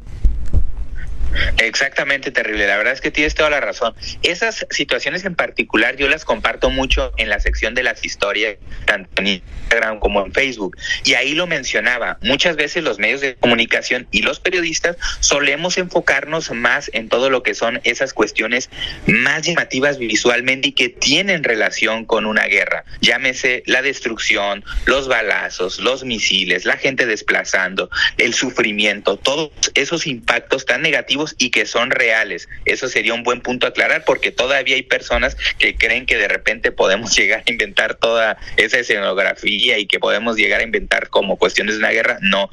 Exactamente, 1.58 2.30
terrible. 2.30 2.66
La 2.66 2.76
verdad 2.76 2.92
es 2.92 3.00
que 3.00 3.10
tienes 3.10 3.34
toda 3.34 3.50
la 3.50 3.60
razón. 3.60 3.94
Esas 4.22 4.66
situaciones 4.70 5.24
en 5.24 5.34
particular 5.34 5.96
yo 5.96 6.08
las 6.08 6.24
comparto 6.24 6.70
mucho 6.70 7.12
en 7.16 7.28
la 7.28 7.40
sección 7.40 7.74
de 7.74 7.82
las 7.82 8.04
historias, 8.04 8.56
tanto 8.84 9.10
en 9.16 9.26
Instagram 9.28 9.98
como 9.98 10.24
en 10.24 10.32
Facebook. 10.32 10.76
Y 11.04 11.14
ahí 11.14 11.34
lo 11.34 11.46
mencionaba. 11.46 12.18
Muchas 12.22 12.56
veces 12.56 12.82
los 12.84 12.98
medios 12.98 13.20
de 13.20 13.36
comunicación 13.36 14.06
y 14.10 14.22
los 14.22 14.40
periodistas 14.40 14.96
solemos 15.20 15.78
enfocarnos 15.78 16.50
más 16.50 16.90
en 16.92 17.08
todo 17.08 17.30
lo 17.30 17.42
que 17.42 17.54
son 17.54 17.80
esas 17.84 18.12
cuestiones 18.12 18.70
más 19.06 19.42
llamativas 19.42 19.98
visualmente 19.98 20.68
y 20.68 20.72
que 20.72 20.88
tienen 20.88 21.44
relación 21.44 22.04
con 22.04 22.26
una 22.26 22.44
guerra. 22.44 22.84
Llámese 23.00 23.62
la 23.66 23.82
destrucción, 23.82 24.64
los 24.86 25.08
balazos, 25.08 25.78
los 25.78 26.04
misiles, 26.04 26.64
la 26.64 26.76
gente 26.76 27.06
desplazando, 27.06 27.90
el 28.18 28.34
sufrimiento, 28.34 29.16
todos 29.16 29.50
esos 29.74 30.06
impactos 30.06 30.66
tan 30.66 30.82
negativos 30.82 31.21
y 31.38 31.50
que 31.50 31.66
son 31.66 31.90
reales. 31.90 32.48
Eso 32.64 32.88
sería 32.88 33.14
un 33.14 33.22
buen 33.22 33.40
punto 33.40 33.66
a 33.66 33.70
aclarar 33.70 34.04
porque 34.04 34.30
todavía 34.30 34.76
hay 34.76 34.82
personas 34.82 35.36
que 35.58 35.74
creen 35.74 36.06
que 36.06 36.16
de 36.16 36.28
repente 36.28 36.72
podemos 36.72 37.16
llegar 37.16 37.42
a 37.46 37.50
inventar 37.50 37.94
toda 37.94 38.36
esa 38.56 38.78
escenografía 38.78 39.78
y 39.78 39.86
que 39.86 39.98
podemos 39.98 40.36
llegar 40.36 40.60
a 40.60 40.64
inventar 40.64 41.08
como 41.08 41.36
cuestiones 41.36 41.74
de 41.74 41.78
una 41.80 41.90
guerra. 41.90 42.18
No, 42.20 42.50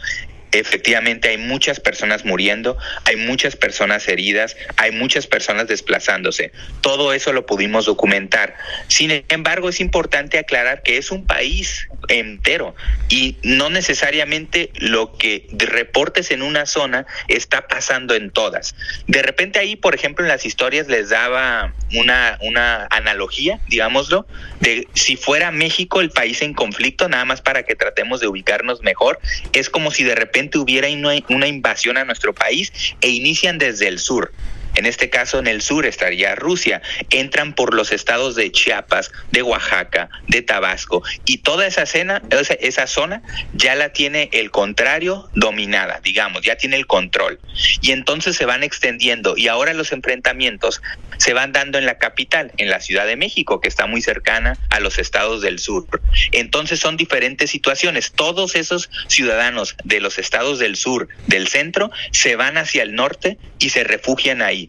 efectivamente 0.52 1.30
hay 1.30 1.38
muchas 1.38 1.80
personas 1.80 2.26
muriendo, 2.26 2.78
hay 3.06 3.16
muchas 3.16 3.56
personas 3.56 4.08
heridas, 4.08 4.56
hay 4.78 4.92
muchas 4.92 5.28
personas 5.28 5.68
desplazándose. 5.68 6.52
Todo 6.82 7.14
eso 7.14 7.34
lo 7.34 7.46
pudimos 7.46 7.86
documentar. 7.86 8.56
Sin 8.88 9.24
embargo, 9.30 9.70
es 9.70 9.80
importante 9.80 10.40
aclarar 10.40 10.82
que 10.84 10.98
es 10.98 11.12
un 11.12 11.26
país 11.26 11.88
entero 12.08 12.76
y 13.10 13.38
no 13.44 13.70
necesariamente 13.70 14.72
lo 14.76 15.14
que 15.18 15.48
reportes 15.52 16.32
en 16.32 16.42
una 16.42 16.66
zona 16.66 17.06
está 17.28 17.68
pasando 17.68 18.16
en 18.16 18.32
todas. 18.32 18.76
De 19.08 19.22
repente 19.22 19.60
ahí, 19.60 19.76
por 19.76 19.96
ejemplo, 19.96 20.26
en 20.26 20.30
las 20.30 20.46
historias 20.46 20.88
les 20.88 21.10
daba 21.10 21.74
una, 21.94 22.38
una 22.42 22.88
analogía, 22.90 23.60
digámoslo, 23.68 24.26
de 24.60 24.88
si 24.94 25.16
fuera 25.16 25.52
México 25.52 26.02
el 26.02 26.10
país 26.10 26.42
en 26.42 26.54
conflicto, 26.54 27.08
nada 27.10 27.26
más 27.26 27.42
para 27.42 27.64
que 27.64 27.76
tratemos 27.76 28.20
de 28.20 28.28
ubicarnos 28.28 28.82
mejor, 28.82 29.20
es 29.54 29.70
como 29.70 29.92
si 29.92 30.04
de 30.04 30.16
repente 30.16 30.39
hubiera 30.58 30.88
una 31.30 31.48
invasión 31.48 31.98
a 31.98 32.06
nuestro 32.06 32.34
país 32.34 32.72
e 33.02 33.10
inician 33.10 33.58
desde 33.58 33.88
el 33.88 34.00
sur. 34.00 34.32
En 34.80 34.86
este 34.86 35.10
caso, 35.10 35.40
en 35.40 35.48
el 35.48 35.62
sur 35.62 35.86
estaría 35.86 36.36
Rusia. 36.36 36.82
Entran 37.10 37.54
por 37.54 37.74
los 37.74 37.92
estados 37.92 38.36
de 38.36 38.50
Chiapas, 38.50 39.12
de 39.30 39.42
Oaxaca, 39.42 40.10
de 40.30 40.42
Tabasco. 40.42 41.04
Y 41.26 41.40
toda 41.40 41.68
esa, 41.68 41.82
escena, 41.82 42.22
esa, 42.30 42.54
esa 42.54 42.88
zona 42.88 43.22
ya 43.52 43.76
la 43.76 43.92
tiene 43.92 44.30
el 44.32 44.52
contrario 44.52 45.30
dominada, 45.34 46.00
digamos, 46.02 46.44
ya 46.44 46.56
tiene 46.56 46.78
el 46.78 46.88
control. 46.88 47.42
Y 47.82 47.92
entonces 47.92 48.38
se 48.38 48.46
van 48.46 48.64
extendiendo. 48.64 49.36
Y 49.36 49.50
ahora 49.50 49.74
los 49.74 49.92
enfrentamientos 49.92 50.82
se 51.18 51.34
van 51.34 51.52
dando 51.52 51.78
en 51.78 51.86
la 51.86 51.98
capital, 51.98 52.54
en 52.56 52.70
la 52.70 52.80
Ciudad 52.80 53.06
de 53.06 53.18
México, 53.18 53.60
que 53.60 53.68
está 53.68 53.86
muy 53.86 54.02
cercana 54.02 54.58
a 54.70 54.80
los 54.80 54.98
estados 54.98 55.42
del 55.42 55.60
sur. 55.60 55.86
Entonces 56.32 56.80
son 56.80 56.96
diferentes 56.96 57.50
situaciones. 57.50 58.14
Todos 58.14 58.56
esos 58.56 58.90
ciudadanos 59.08 59.76
de 59.84 60.00
los 60.00 60.20
estados 60.20 60.58
del 60.58 60.78
sur, 60.78 61.10
del 61.28 61.50
centro, 61.50 61.92
se 62.12 62.38
van 62.38 62.58
hacia 62.58 62.84
el 62.84 62.96
norte 62.96 63.38
y 63.60 63.70
se 63.72 63.84
refugian 63.84 64.42
ahí. 64.42 64.69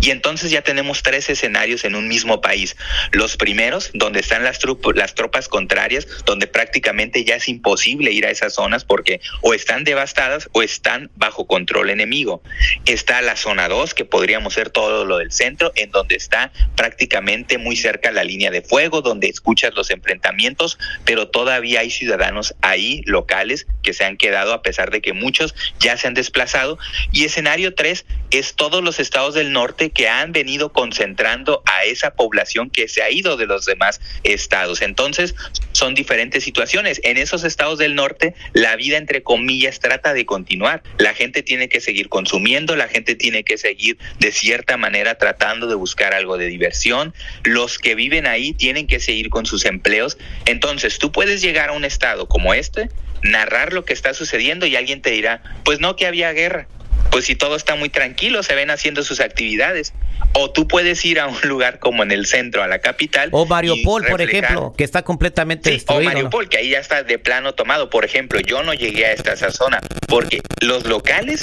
Y 0.00 0.10
entonces 0.10 0.50
ya 0.50 0.62
tenemos 0.62 1.02
tres 1.02 1.28
escenarios 1.28 1.84
en 1.84 1.94
un 1.94 2.08
mismo 2.08 2.40
país. 2.40 2.76
Los 3.12 3.36
primeros, 3.36 3.90
donde 3.92 4.20
están 4.20 4.44
las, 4.44 4.58
las 4.94 5.14
tropas 5.14 5.48
contrarias, 5.48 6.06
donde 6.24 6.46
prácticamente 6.46 7.24
ya 7.24 7.36
es 7.36 7.48
imposible 7.48 8.12
ir 8.12 8.26
a 8.26 8.30
esas 8.30 8.54
zonas 8.54 8.84
porque 8.84 9.20
o 9.42 9.54
están 9.54 9.84
devastadas 9.84 10.48
o 10.52 10.62
están 10.62 11.10
bajo 11.16 11.46
control 11.46 11.90
enemigo. 11.90 12.42
Está 12.86 13.20
la 13.20 13.36
zona 13.36 13.68
2, 13.68 13.94
que 13.94 14.04
podríamos 14.04 14.54
ser 14.54 14.70
todo 14.70 15.04
lo 15.04 15.18
del 15.18 15.32
centro, 15.32 15.72
en 15.74 15.90
donde 15.90 16.16
está 16.16 16.52
prácticamente 16.76 17.58
muy 17.58 17.76
cerca 17.76 18.10
la 18.10 18.24
línea 18.24 18.50
de 18.50 18.62
fuego, 18.62 19.02
donde 19.02 19.28
escuchas 19.28 19.74
los 19.74 19.90
enfrentamientos, 19.90 20.78
pero 21.04 21.28
todavía 21.28 21.80
hay 21.80 21.90
ciudadanos 21.90 22.54
ahí 22.62 23.02
locales 23.04 23.66
que 23.82 23.92
se 23.92 24.04
han 24.04 24.16
quedado 24.16 24.52
a 24.52 24.62
pesar 24.62 24.90
de 24.90 25.00
que 25.00 25.12
muchos 25.12 25.54
ya 25.78 25.96
se 25.96 26.08
han 26.08 26.14
desplazado. 26.14 26.78
Y 27.12 27.24
escenario 27.24 27.74
3 27.74 28.04
es 28.30 28.54
todos 28.54 28.82
los 28.82 29.00
estados 29.00 29.34
del 29.34 29.52
norte 29.52 29.89
que 29.90 30.08
han 30.08 30.32
venido 30.32 30.72
concentrando 30.72 31.62
a 31.66 31.84
esa 31.84 32.14
población 32.14 32.70
que 32.70 32.88
se 32.88 33.02
ha 33.02 33.10
ido 33.10 33.36
de 33.36 33.46
los 33.46 33.66
demás 33.66 34.00
estados. 34.22 34.82
Entonces, 34.82 35.34
son 35.72 35.94
diferentes 35.94 36.44
situaciones. 36.44 37.00
En 37.04 37.16
esos 37.16 37.44
estados 37.44 37.78
del 37.78 37.94
norte, 37.94 38.34
la 38.52 38.76
vida, 38.76 38.96
entre 38.96 39.22
comillas, 39.22 39.80
trata 39.80 40.12
de 40.12 40.26
continuar. 40.26 40.82
La 40.98 41.14
gente 41.14 41.42
tiene 41.42 41.68
que 41.68 41.80
seguir 41.80 42.08
consumiendo, 42.08 42.76
la 42.76 42.88
gente 42.88 43.14
tiene 43.14 43.44
que 43.44 43.58
seguir 43.58 43.98
de 44.18 44.32
cierta 44.32 44.76
manera 44.76 45.16
tratando 45.16 45.66
de 45.66 45.74
buscar 45.74 46.14
algo 46.14 46.38
de 46.38 46.46
diversión. 46.46 47.14
Los 47.44 47.78
que 47.78 47.94
viven 47.94 48.26
ahí 48.26 48.52
tienen 48.52 48.86
que 48.86 49.00
seguir 49.00 49.30
con 49.30 49.46
sus 49.46 49.64
empleos. 49.64 50.18
Entonces, 50.46 50.98
tú 50.98 51.12
puedes 51.12 51.40
llegar 51.42 51.70
a 51.70 51.72
un 51.72 51.84
estado 51.84 52.28
como 52.28 52.54
este, 52.54 52.88
narrar 53.22 53.72
lo 53.72 53.84
que 53.84 53.92
está 53.92 54.14
sucediendo 54.14 54.66
y 54.66 54.76
alguien 54.76 55.02
te 55.02 55.10
dirá, 55.10 55.42
pues 55.64 55.80
no 55.80 55.96
que 55.96 56.06
había 56.06 56.32
guerra 56.32 56.68
pues 57.10 57.24
si 57.24 57.36
todo 57.36 57.56
está 57.56 57.74
muy 57.74 57.88
tranquilo, 57.88 58.42
se 58.42 58.54
ven 58.54 58.70
haciendo 58.70 59.02
sus 59.02 59.20
actividades. 59.20 59.92
O 60.34 60.50
tú 60.50 60.68
puedes 60.68 61.04
ir 61.04 61.18
a 61.18 61.26
un 61.26 61.38
lugar 61.44 61.78
como 61.78 62.02
en 62.02 62.12
el 62.12 62.26
centro, 62.26 62.62
a 62.62 62.68
la 62.68 62.78
capital. 62.78 63.30
O 63.32 63.46
Mariupol, 63.46 64.06
por 64.06 64.20
ejemplo, 64.20 64.74
que 64.76 64.84
está 64.84 65.02
completamente 65.02 65.70
destruido. 65.70 66.02
O 66.02 66.04
Mariupol, 66.04 66.48
que 66.48 66.58
ahí 66.58 66.70
ya 66.70 66.78
está 66.78 67.02
de 67.02 67.18
plano 67.18 67.54
tomado. 67.54 67.90
Por 67.90 68.04
ejemplo, 68.04 68.40
yo 68.40 68.62
no 68.62 68.74
llegué 68.74 69.06
a 69.06 69.12
esta 69.12 69.36
zona 69.50 69.80
porque 70.06 70.40
los 70.60 70.86
locales 70.86 71.42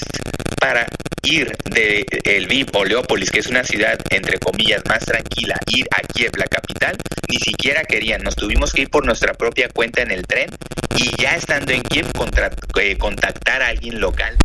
para 0.60 0.88
ir 1.24 1.56
de 1.66 2.06
el 2.24 2.48
o 2.74 2.86
Leópolis, 2.86 3.32
que 3.32 3.40
es 3.40 3.48
una 3.48 3.64
ciudad 3.64 4.00
entre 4.10 4.40
comillas 4.40 4.82
más 4.88 5.06
tranquila, 5.06 5.58
ir 5.68 5.88
a 5.92 6.02
Kiev, 6.02 6.32
la 6.38 6.46
capital, 6.46 6.98
ni 7.30 7.38
siquiera 7.38 7.84
querían. 7.84 8.24
Nos 8.24 8.36
tuvimos 8.36 8.74
que 8.74 8.84
ir 8.84 8.90
por 8.90 9.06
nuestra 9.06 9.34
propia 9.34 9.70
cuenta 9.70 10.02
en 10.02 10.12
el 10.12 10.26
tren 10.26 10.50
y 10.96 11.22
ya 11.22 11.36
estando 11.36 11.74
en 11.74 11.82
Kiev 11.82 12.08
eh, 12.80 12.98
contactar 12.98 13.62
a 13.62 13.68
alguien 13.68 14.00
local. 14.00 14.38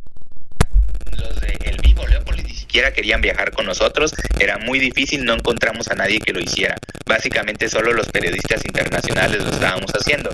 Los 1.19 1.41
de 1.41 1.59
El 1.65 1.77
Viv 1.79 1.99
o 2.01 2.07
Leópolis 2.07 2.45
ni 2.45 2.55
siquiera 2.55 2.93
querían 2.93 3.21
viajar 3.21 3.53
con 3.53 3.67
nosotros, 3.67 4.15
era 4.39 4.59
muy 4.59 4.79
difícil, 4.79 5.25
no 5.25 5.35
encontramos 5.35 5.89
a 5.91 5.95
nadie 5.95 6.21
que 6.21 6.33
lo 6.33 6.41
hiciera. 6.41 6.77
Básicamente 7.07 7.69
solo 7.69 7.93
los 7.93 8.09
periodistas 8.09 8.65
internacionales 8.65 9.43
lo 9.43 9.51
estábamos 9.51 9.91
haciendo. 9.93 10.33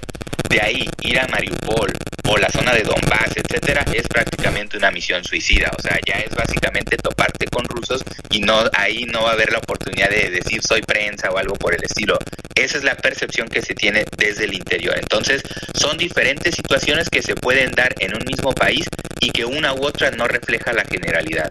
De 0.49 0.61
ahí 0.61 0.89
ir 1.03 1.19
a 1.19 1.27
Mariupol 1.29 1.93
o 2.29 2.37
la 2.37 2.51
zona 2.51 2.73
de 2.75 2.83
Donbass, 2.83 3.37
etcétera, 3.37 3.85
es 3.93 4.07
prácticamente 4.07 4.77
una 4.77 4.91
misión 4.91 5.25
suicida. 5.25 5.71
O 5.77 5.83
sea, 5.83 5.99
ya 6.07 6.15
es 6.15 6.35
básicamente 6.35 6.97
toparte 6.97 7.47
con 7.47 7.65
rusos 7.65 8.03
y 8.31 8.41
no 8.41 8.65
ahí 8.75 9.05
no 9.05 9.25
va 9.25 9.31
a 9.31 9.33
haber 9.33 9.53
la 9.53 9.59
oportunidad 9.59 10.11
de 10.11 10.31
decir 10.31 10.63
soy 10.63 10.83
prensa 10.83 11.31
o 11.31 11.39
algo 11.39 11.55
por 11.55 11.75
el 11.75 11.83
estilo. 11.83 12.19
Esa 12.55 12.79
es 12.79 12.85
la 12.85 12.97
percepción 12.97 13.49
que 13.49 13.63
se 13.63 13.75
tiene 13.75 14.05
desde 14.17 14.45
el 14.45 14.55
interior. 14.55 14.97
Entonces, 14.99 15.43
son 15.75 15.97
diferentes 15.97 16.55
situaciones 16.55 17.09
que 17.09 17.23
se 17.23 17.35
pueden 17.35 17.71
dar 17.73 17.95
en 17.99 18.15
un 18.15 18.25
mismo 18.25 18.53
país 18.53 18.87
y 19.21 19.31
que 19.31 19.45
una 19.45 19.75
u 19.75 19.85
otra 19.85 20.11
no 20.11 20.27
refleja 20.27 20.73
la 20.73 20.85
generalidad. 20.85 21.49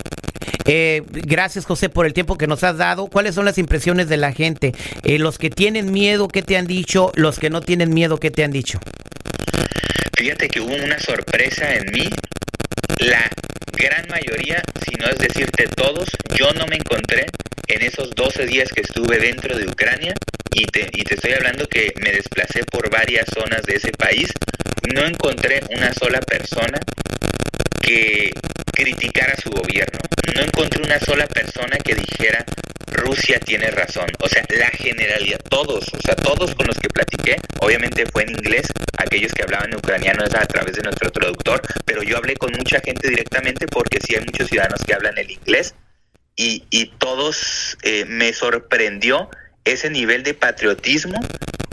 Eh, 0.66 1.04
gracias 1.10 1.66
José 1.66 1.90
por 1.90 2.06
el 2.06 2.14
tiempo 2.14 2.38
que 2.38 2.48
nos 2.48 2.64
has 2.64 2.78
dado. 2.78 3.08
¿Cuáles 3.08 3.36
son 3.36 3.46
las 3.46 3.58
impresiones 3.58 4.10
de 4.10 4.18
la 4.18 4.34
gente? 4.34 4.74
Eh, 5.04 5.18
los 5.18 5.38
que 5.38 5.50
tienen 5.50 5.92
miedo, 5.92 6.28
¿qué 6.28 6.42
te 6.42 6.58
han 6.58 6.68
dicho? 6.68 7.12
Los 7.16 7.40
que 7.40 7.50
no 7.50 7.62
tienen 7.62 7.94
miedo, 7.94 8.20
¿qué 8.20 8.32
te 8.32 8.44
han 8.44 8.52
dicho? 8.52 8.80
Fíjate 10.18 10.50
que 10.50 10.60
hubo 10.60 10.76
una 10.76 11.00
sorpresa 11.00 11.74
en 11.74 11.92
mí. 11.92 12.10
La 13.00 13.30
gran 13.74 14.08
mayoría, 14.10 14.62
si 14.84 14.96
no 14.96 15.08
es 15.08 15.18
decirte 15.20 15.68
todos, 15.68 16.10
yo 16.36 16.52
no 16.54 16.66
me 16.68 16.78
encontré 16.78 17.28
en 17.68 17.82
esos 17.82 18.10
12 18.12 18.46
días 18.48 18.72
que 18.74 18.82
estuve 18.82 19.20
dentro 19.20 19.58
de 19.58 19.68
Ucrania 19.68 20.14
y 20.54 20.66
te, 20.66 20.90
y 20.94 21.04
te 21.04 21.16
estoy 21.16 21.34
hablando 21.34 21.68
que 21.68 21.94
me 22.02 22.12
desplacé 22.12 22.64
por 22.64 22.90
varias 22.90 23.28
zonas 23.34 23.62
de 23.64 23.76
ese 23.76 23.92
país, 23.92 24.32
no 24.94 25.06
encontré 25.06 25.62
una 25.70 25.94
sola 25.94 26.20
persona 26.22 26.80
que 27.88 28.34
criticara 28.74 29.36
su 29.38 29.50
gobierno. 29.50 29.98
No 30.36 30.42
encontré 30.42 30.84
una 30.84 31.00
sola 31.00 31.26
persona 31.26 31.78
que 31.78 31.96
dijera 31.96 32.46
Rusia 32.88 33.40
tiene 33.40 33.72
razón. 33.72 34.10
O 34.20 34.28
sea, 34.28 34.44
la 34.50 34.68
generalidad, 34.68 35.40
todos, 35.50 35.86
o 35.94 36.02
sea, 36.02 36.16
todos 36.16 36.54
con 36.56 36.68
los 36.68 36.78
que 36.78 36.90
platiqué, 36.90 37.38
obviamente 37.62 38.06
fue 38.06 38.24
en 38.24 38.32
inglés, 38.32 38.68
aquellos 38.98 39.32
que 39.34 39.44
hablaban 39.44 39.74
ucraniano 39.74 40.26
es 40.26 40.36
a 40.36 40.46
través 40.46 40.76
de 40.76 40.82
nuestro 40.82 41.10
traductor, 41.12 41.62
pero 41.86 42.04
yo 42.04 42.18
hablé 42.18 42.36
con 42.36 42.52
mucha 42.52 42.82
gente 42.82 43.10
directamente 43.10 43.68
porque 43.68 44.00
sí 44.02 44.16
hay 44.16 44.26
muchos 44.26 44.50
ciudadanos 44.50 44.84
que 44.84 44.94
hablan 44.94 45.18
el 45.18 45.32
inglés 45.32 45.74
y, 46.36 46.66
y 46.70 46.88
todos 46.98 47.78
eh, 47.84 48.06
me 48.06 48.34
sorprendió 48.34 49.30
ese 49.64 49.90
nivel 49.90 50.24
de 50.24 50.34
patriotismo 50.34 51.20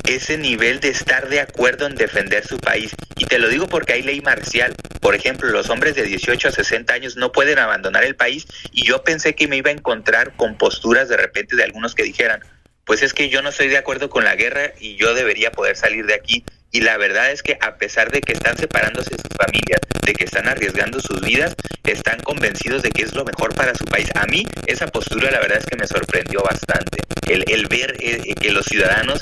ese 0.07 0.37
nivel 0.39 0.81
de 0.81 0.89
estar 0.89 1.29
de 1.29 1.41
acuerdo 1.41 1.87
en 1.87 1.95
defender 1.95 2.47
su 2.47 2.59
país. 2.59 2.95
Y 3.17 3.27
te 3.27 3.39
lo 3.39 3.49
digo 3.49 3.67
porque 3.67 3.95
hay 3.95 4.03
ley 4.03 4.21
marcial. 4.21 4.75
Por 5.01 5.15
ejemplo, 5.15 5.49
los 5.51 5.71
hombres 5.71 5.95
de 5.95 6.03
18 6.03 6.49
a 6.49 6.53
60 6.53 6.93
años 6.93 7.17
no 7.17 7.33
pueden 7.33 7.59
abandonar 7.59 8.05
el 8.05 8.17
país 8.17 8.47
y 8.73 8.85
yo 8.87 9.03
pensé 9.03 9.35
que 9.35 9.49
me 9.49 9.57
iba 9.57 9.71
a 9.71 9.75
encontrar 9.75 10.37
con 10.37 10.57
posturas 10.57 11.09
de 11.09 11.17
repente 11.17 11.57
de 11.57 11.65
algunos 11.65 11.95
que 11.95 12.03
dijeran, 12.03 12.41
pues 12.85 13.03
es 13.03 13.15
que 13.15 13.29
yo 13.29 13.43
no 13.43 13.49
estoy 13.49 13.69
de 13.69 13.79
acuerdo 13.79 14.11
con 14.11 14.25
la 14.25 14.37
guerra 14.37 14.73
y 14.79 14.97
yo 14.97 15.15
debería 15.15 15.53
poder 15.53 15.77
salir 15.77 16.07
de 16.07 16.15
aquí. 16.15 16.45
Y 16.75 16.81
la 16.81 16.97
verdad 16.97 17.31
es 17.31 17.41
que 17.41 17.57
a 17.61 17.77
pesar 17.77 18.11
de 18.11 18.21
que 18.21 18.33
están 18.33 18.59
separándose 18.59 19.11
sus 19.11 19.31
familias, 19.39 19.79
de 20.05 20.13
que 20.13 20.25
están 20.25 20.49
arriesgando 20.49 20.99
sus 20.99 21.21
vidas, 21.21 21.55
están 21.85 22.19
convencidos 22.23 22.83
de 22.83 22.91
que 22.91 23.05
es 23.05 23.15
lo 23.15 23.25
mejor 23.25 23.55
para 23.55 23.77
su 23.77 23.85
país. 23.85 24.09
A 24.17 24.27
mí 24.27 24.45
esa 24.67 24.89
postura 24.89 25.31
la 25.31 25.39
verdad 25.39 25.59
es 25.59 25.67
que 25.67 25.77
me 25.77 25.87
sorprendió 25.87 26.43
bastante. 26.43 26.99
El, 27.29 27.45
el 27.47 27.69
ver 27.69 27.95
eh, 28.01 28.35
que 28.35 28.51
los 28.51 28.67
ciudadanos 28.67 29.21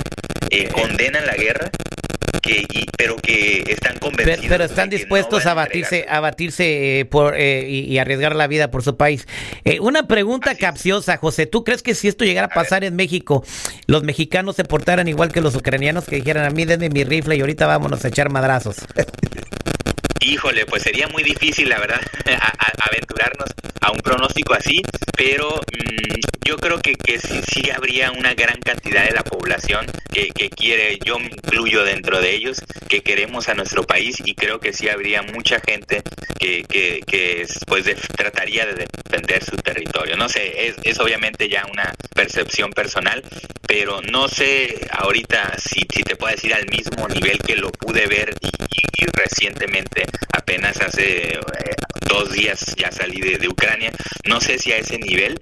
eh, 0.49 0.67
condenan 0.69 1.27
la 1.27 1.35
guerra 1.35 1.69
que, 2.43 2.65
pero 2.97 3.15
que 3.15 3.63
están 3.67 3.97
convencidos. 3.97 4.45
Pero, 4.47 4.63
están 4.65 4.89
dispuestos 4.89 5.45
a, 5.45 5.53
batirse, 5.53 6.05
a 6.09 6.19
batirse 6.19 6.99
eh, 6.99 7.05
por, 7.05 7.35
eh, 7.35 7.67
y, 7.67 7.97
arriesgar 7.97 8.35
la 8.35 8.47
vida 8.47 8.69
por 8.69 8.83
su 8.83 8.97
país. 8.97 9.27
una 9.79 10.07
pregunta 10.07 10.55
capciosa, 10.55 11.17
José. 11.17 11.45
¿Tú 11.45 11.63
crees 11.63 11.81
que 11.81 11.95
si 11.95 12.07
esto 12.07 12.25
llegara 12.25 12.47
a, 12.47 12.49
pasar 12.49 12.83
en 12.83 12.95
México, 12.95 13.43
los 13.87 14.03
mexicanos 14.03 14.55
se 14.57 14.63
portaran 14.63 15.07
igual 15.07 15.31
que 15.31 15.41
los 15.41 15.55
ucranianos 15.55 16.05
que 16.05 16.17
dijeran 16.17 16.45
a 16.45 16.49
mí 16.49 16.65
denme 16.65 16.89
mi 16.89 17.03
rifle 17.03 17.35
y 17.35 17.41
ahorita 17.43 17.67
vámonos 17.67 18.03
a 18.05 18.07
echar 18.07 18.31
madrazos? 18.31 18.77
Híjole, 20.23 20.65
pues 20.65 20.83
sería 20.83 21.07
muy 21.09 21.21
difícil, 21.21 21.67
la 21.67 21.79
verdad, 21.79 22.01
aventurarnos 22.79 23.49
a 23.81 23.91
un 23.91 23.99
pronóstico 23.99 24.53
así, 24.53 24.81
pero 25.17 25.55
mm, 25.55 26.19
yo 26.45 26.55
creo 26.57 26.79
que, 26.79 26.95
que 26.95 27.19
sí, 27.19 27.69
habría 27.69 28.11
una 28.11 28.33
gran 28.33 28.59
cantidad 28.61 29.03
de 29.03 29.11
la 29.11 29.23
población 29.23 29.85
que, 30.11 30.31
quiere, 30.49 30.99
yo 31.03 31.19
me 31.19 31.25
incluyo 31.25 31.83
dentro 31.83 32.21
de 32.21 32.33
ellos, 32.33 32.61
que 32.87 33.01
queremos 33.01 33.49
a 33.49 33.53
nuestro 33.55 33.83
país 33.83 34.21
y 34.23 34.35
creo 34.35 34.59
que 34.59 34.71
sí 34.71 34.87
habría 34.87 35.21
mucha 35.23 35.59
gente 35.59 36.03
que, 36.39 36.63
que, 36.63 37.47
pues 37.67 37.85
trataría 38.15 38.65
de 38.65 38.85
defender 38.85 39.43
su 39.43 39.57
territorio. 39.57 40.15
No 40.15 40.29
sé, 40.29 40.67
es, 40.67 40.75
es 40.83 40.99
obviamente 40.99 41.49
ya 41.49 41.65
una 41.65 41.93
percepción 42.15 42.71
personal, 42.71 43.23
pero 43.67 44.01
no 44.01 44.27
sé 44.27 44.87
ahorita 44.91 45.57
si, 45.57 45.81
si 45.93 46.03
te 46.03 46.15
puedo 46.15 46.33
decir 46.33 46.53
al 46.53 46.67
mismo 46.67 47.07
nivel 47.07 47.39
que 47.39 47.55
lo 47.55 47.71
pude 47.71 48.07
ver 48.07 48.35
y, 48.41 49.05
recientemente, 49.13 50.05
apenas 50.31 50.79
hace 50.81 51.33
eh, 51.33 51.39
dos 52.07 52.31
días 52.31 52.75
ya 52.75 52.91
salí 52.91 53.21
de, 53.21 53.47
Ucrania, 53.47 53.91
no 54.25 54.39
sé 54.41 54.57
si 54.57 54.71
a 54.71 54.77
ese 54.77 54.97
nivel, 54.97 55.37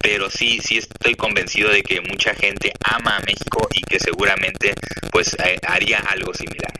pero 0.00 0.30
sí, 0.30 0.60
sí 0.62 0.78
estoy 0.78 1.14
convencido 1.14 1.70
de 1.70 1.82
que 1.82 2.00
mucha 2.00 2.34
gente 2.34 2.72
ama 2.84 3.16
a 3.16 3.20
México 3.20 3.68
y 3.74 3.82
que 3.82 3.98
seguramente 3.98 4.74
pues 5.10 5.34
eh, 5.44 5.58
haría 5.66 5.98
algo 6.00 6.32
similar. 6.34 6.72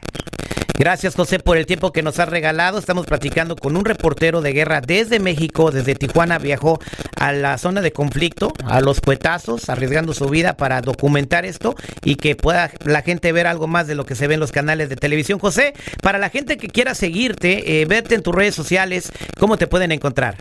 Gracias 0.79 1.15
José 1.15 1.39
por 1.39 1.57
el 1.57 1.65
tiempo 1.65 1.91
que 1.91 2.03
nos 2.03 2.19
has 2.19 2.29
regalado. 2.29 2.79
Estamos 2.79 3.07
platicando 3.07 3.57
con 3.57 3.77
un 3.79 3.85
reportero 3.87 4.43
de 4.43 4.53
guerra 4.53 4.83
desde 4.83 5.19
México, 5.19 5.71
desde 5.71 5.95
Tijuana 5.95 6.39
viajó 6.39 6.79
a 7.17 7.33
la 7.33 7.57
zona 7.57 7.81
de 7.81 7.93
conflicto, 7.93 8.53
a 8.63 8.83
los 8.83 9.01
puetazos, 9.01 9.71
arriesgando 9.71 10.13
su 10.13 10.29
vida 10.29 10.59
para 10.59 10.83
documentar 10.83 11.47
esto 11.47 11.75
y 12.05 12.17
que 12.17 12.37
pueda 12.37 12.71
la 12.85 13.01
gente 13.01 13.33
ver 13.33 13.47
algo 13.47 13.67
más 13.67 13.87
de 13.87 13.95
lo 13.95 14.05
que 14.05 14.15
se 14.15 14.27
ve 14.27 14.35
en 14.35 14.41
los 14.41 14.53
canales 14.53 14.91
de 14.91 14.97
televisión. 14.97 15.39
José, 15.39 15.73
para 16.03 16.19
la 16.19 16.29
gente 16.29 16.59
que 16.59 16.69
quiera 16.69 16.95
seguirte, 16.95 17.81
eh, 17.81 17.87
verte 17.87 18.15
en 18.15 18.23
tus 18.23 18.35
redes 18.35 18.55
sociales, 18.55 19.11
¿cómo 19.39 19.57
te 19.57 19.67
pueden 19.67 19.93
encontrar? 19.93 20.37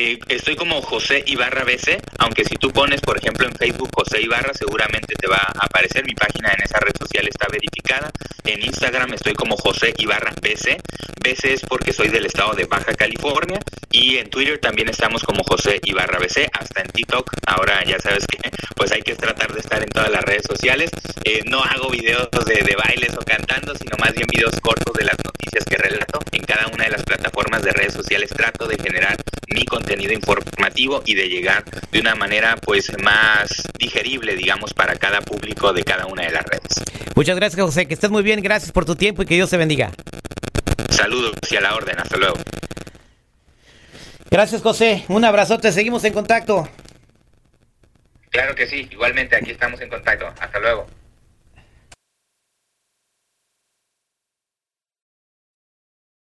Eh, 0.00 0.16
estoy 0.28 0.54
como 0.54 0.80
José 0.80 1.24
Ibarra 1.26 1.64
BC, 1.64 2.00
aunque 2.18 2.44
si 2.44 2.54
tú 2.54 2.70
pones, 2.70 3.00
por 3.00 3.18
ejemplo, 3.18 3.48
en 3.48 3.52
Facebook 3.56 3.90
José 3.92 4.22
Ibarra, 4.22 4.54
seguramente 4.54 5.16
te 5.16 5.26
va 5.26 5.38
a 5.38 5.66
aparecer. 5.66 6.04
Mi 6.04 6.14
página 6.14 6.52
en 6.52 6.62
esa 6.62 6.78
red 6.78 6.92
social 6.96 7.26
está 7.26 7.48
verificada. 7.50 8.12
En 8.44 8.64
Instagram 8.64 9.14
estoy 9.14 9.34
como 9.34 9.56
José 9.56 9.92
Ibarra 9.98 10.32
BC. 10.40 10.80
BC 11.20 11.52
es 11.52 11.62
porque 11.62 11.92
soy 11.92 12.10
del 12.10 12.26
estado 12.26 12.54
de 12.54 12.66
Baja 12.66 12.94
California. 12.94 13.58
Y 13.90 14.16
en 14.18 14.28
Twitter 14.28 14.58
también 14.58 14.88
estamos 14.88 15.22
como 15.22 15.42
José 15.44 15.80
Ibarra 15.82 16.18
BC, 16.18 16.48
hasta 16.52 16.82
en 16.82 16.88
TikTok. 16.88 17.32
Ahora 17.46 17.82
ya 17.84 17.98
sabes 17.98 18.26
que 18.26 18.38
pues 18.74 18.92
hay 18.92 19.02
que 19.02 19.14
tratar 19.14 19.52
de 19.52 19.60
estar 19.60 19.82
en 19.82 19.88
todas 19.88 20.10
las 20.10 20.22
redes 20.24 20.44
sociales. 20.46 20.90
Eh, 21.24 21.42
no 21.46 21.62
hago 21.62 21.88
videos 21.90 22.28
de, 22.30 22.62
de 22.62 22.76
bailes 22.76 23.16
o 23.16 23.20
cantando, 23.24 23.74
sino 23.74 23.96
más 23.98 24.12
bien 24.14 24.26
videos 24.30 24.60
cortos 24.60 24.94
de 24.94 25.04
las 25.04 25.16
noticias 25.24 25.64
que 25.64 25.76
relato. 25.76 26.20
En 26.32 26.42
cada 26.42 26.66
una 26.68 26.84
de 26.84 26.90
las 26.90 27.02
plataformas 27.02 27.62
de 27.62 27.72
redes 27.72 27.94
sociales 27.94 28.30
trato 28.30 28.66
de 28.66 28.76
generar 28.76 29.16
mi 29.48 29.64
contenido 29.64 30.12
informativo 30.12 31.02
y 31.06 31.14
de 31.14 31.28
llegar 31.28 31.64
de 31.90 32.00
una 32.00 32.14
manera 32.14 32.56
pues 32.56 32.92
más 33.02 33.62
digerible, 33.78 34.36
digamos, 34.36 34.74
para 34.74 34.96
cada 34.96 35.20
público 35.20 35.72
de 35.72 35.82
cada 35.82 36.06
una 36.06 36.24
de 36.24 36.30
las 36.30 36.44
redes. 36.44 36.82
Muchas 37.14 37.36
gracias, 37.36 37.60
José, 37.60 37.86
que 37.86 37.94
estés 37.94 38.10
muy 38.10 38.22
bien, 38.22 38.42
gracias 38.42 38.70
por 38.72 38.84
tu 38.84 38.94
tiempo 38.94 39.22
y 39.22 39.26
que 39.26 39.34
Dios 39.34 39.50
te 39.50 39.56
bendiga. 39.56 39.90
Saludos 40.90 41.34
y 41.50 41.56
a 41.56 41.60
la 41.60 41.74
orden, 41.74 41.98
hasta 41.98 42.16
luego. 42.16 42.36
Gracias, 44.30 44.62
José. 44.62 45.04
Un 45.08 45.24
abrazote, 45.24 45.72
seguimos 45.72 46.04
en 46.04 46.12
contacto. 46.12 46.68
Claro 48.30 48.54
que 48.54 48.66
sí, 48.66 48.86
igualmente 48.90 49.36
aquí 49.36 49.50
estamos 49.50 49.80
en 49.80 49.88
contacto. 49.88 50.26
Hasta 50.38 50.58
luego. 50.60 50.86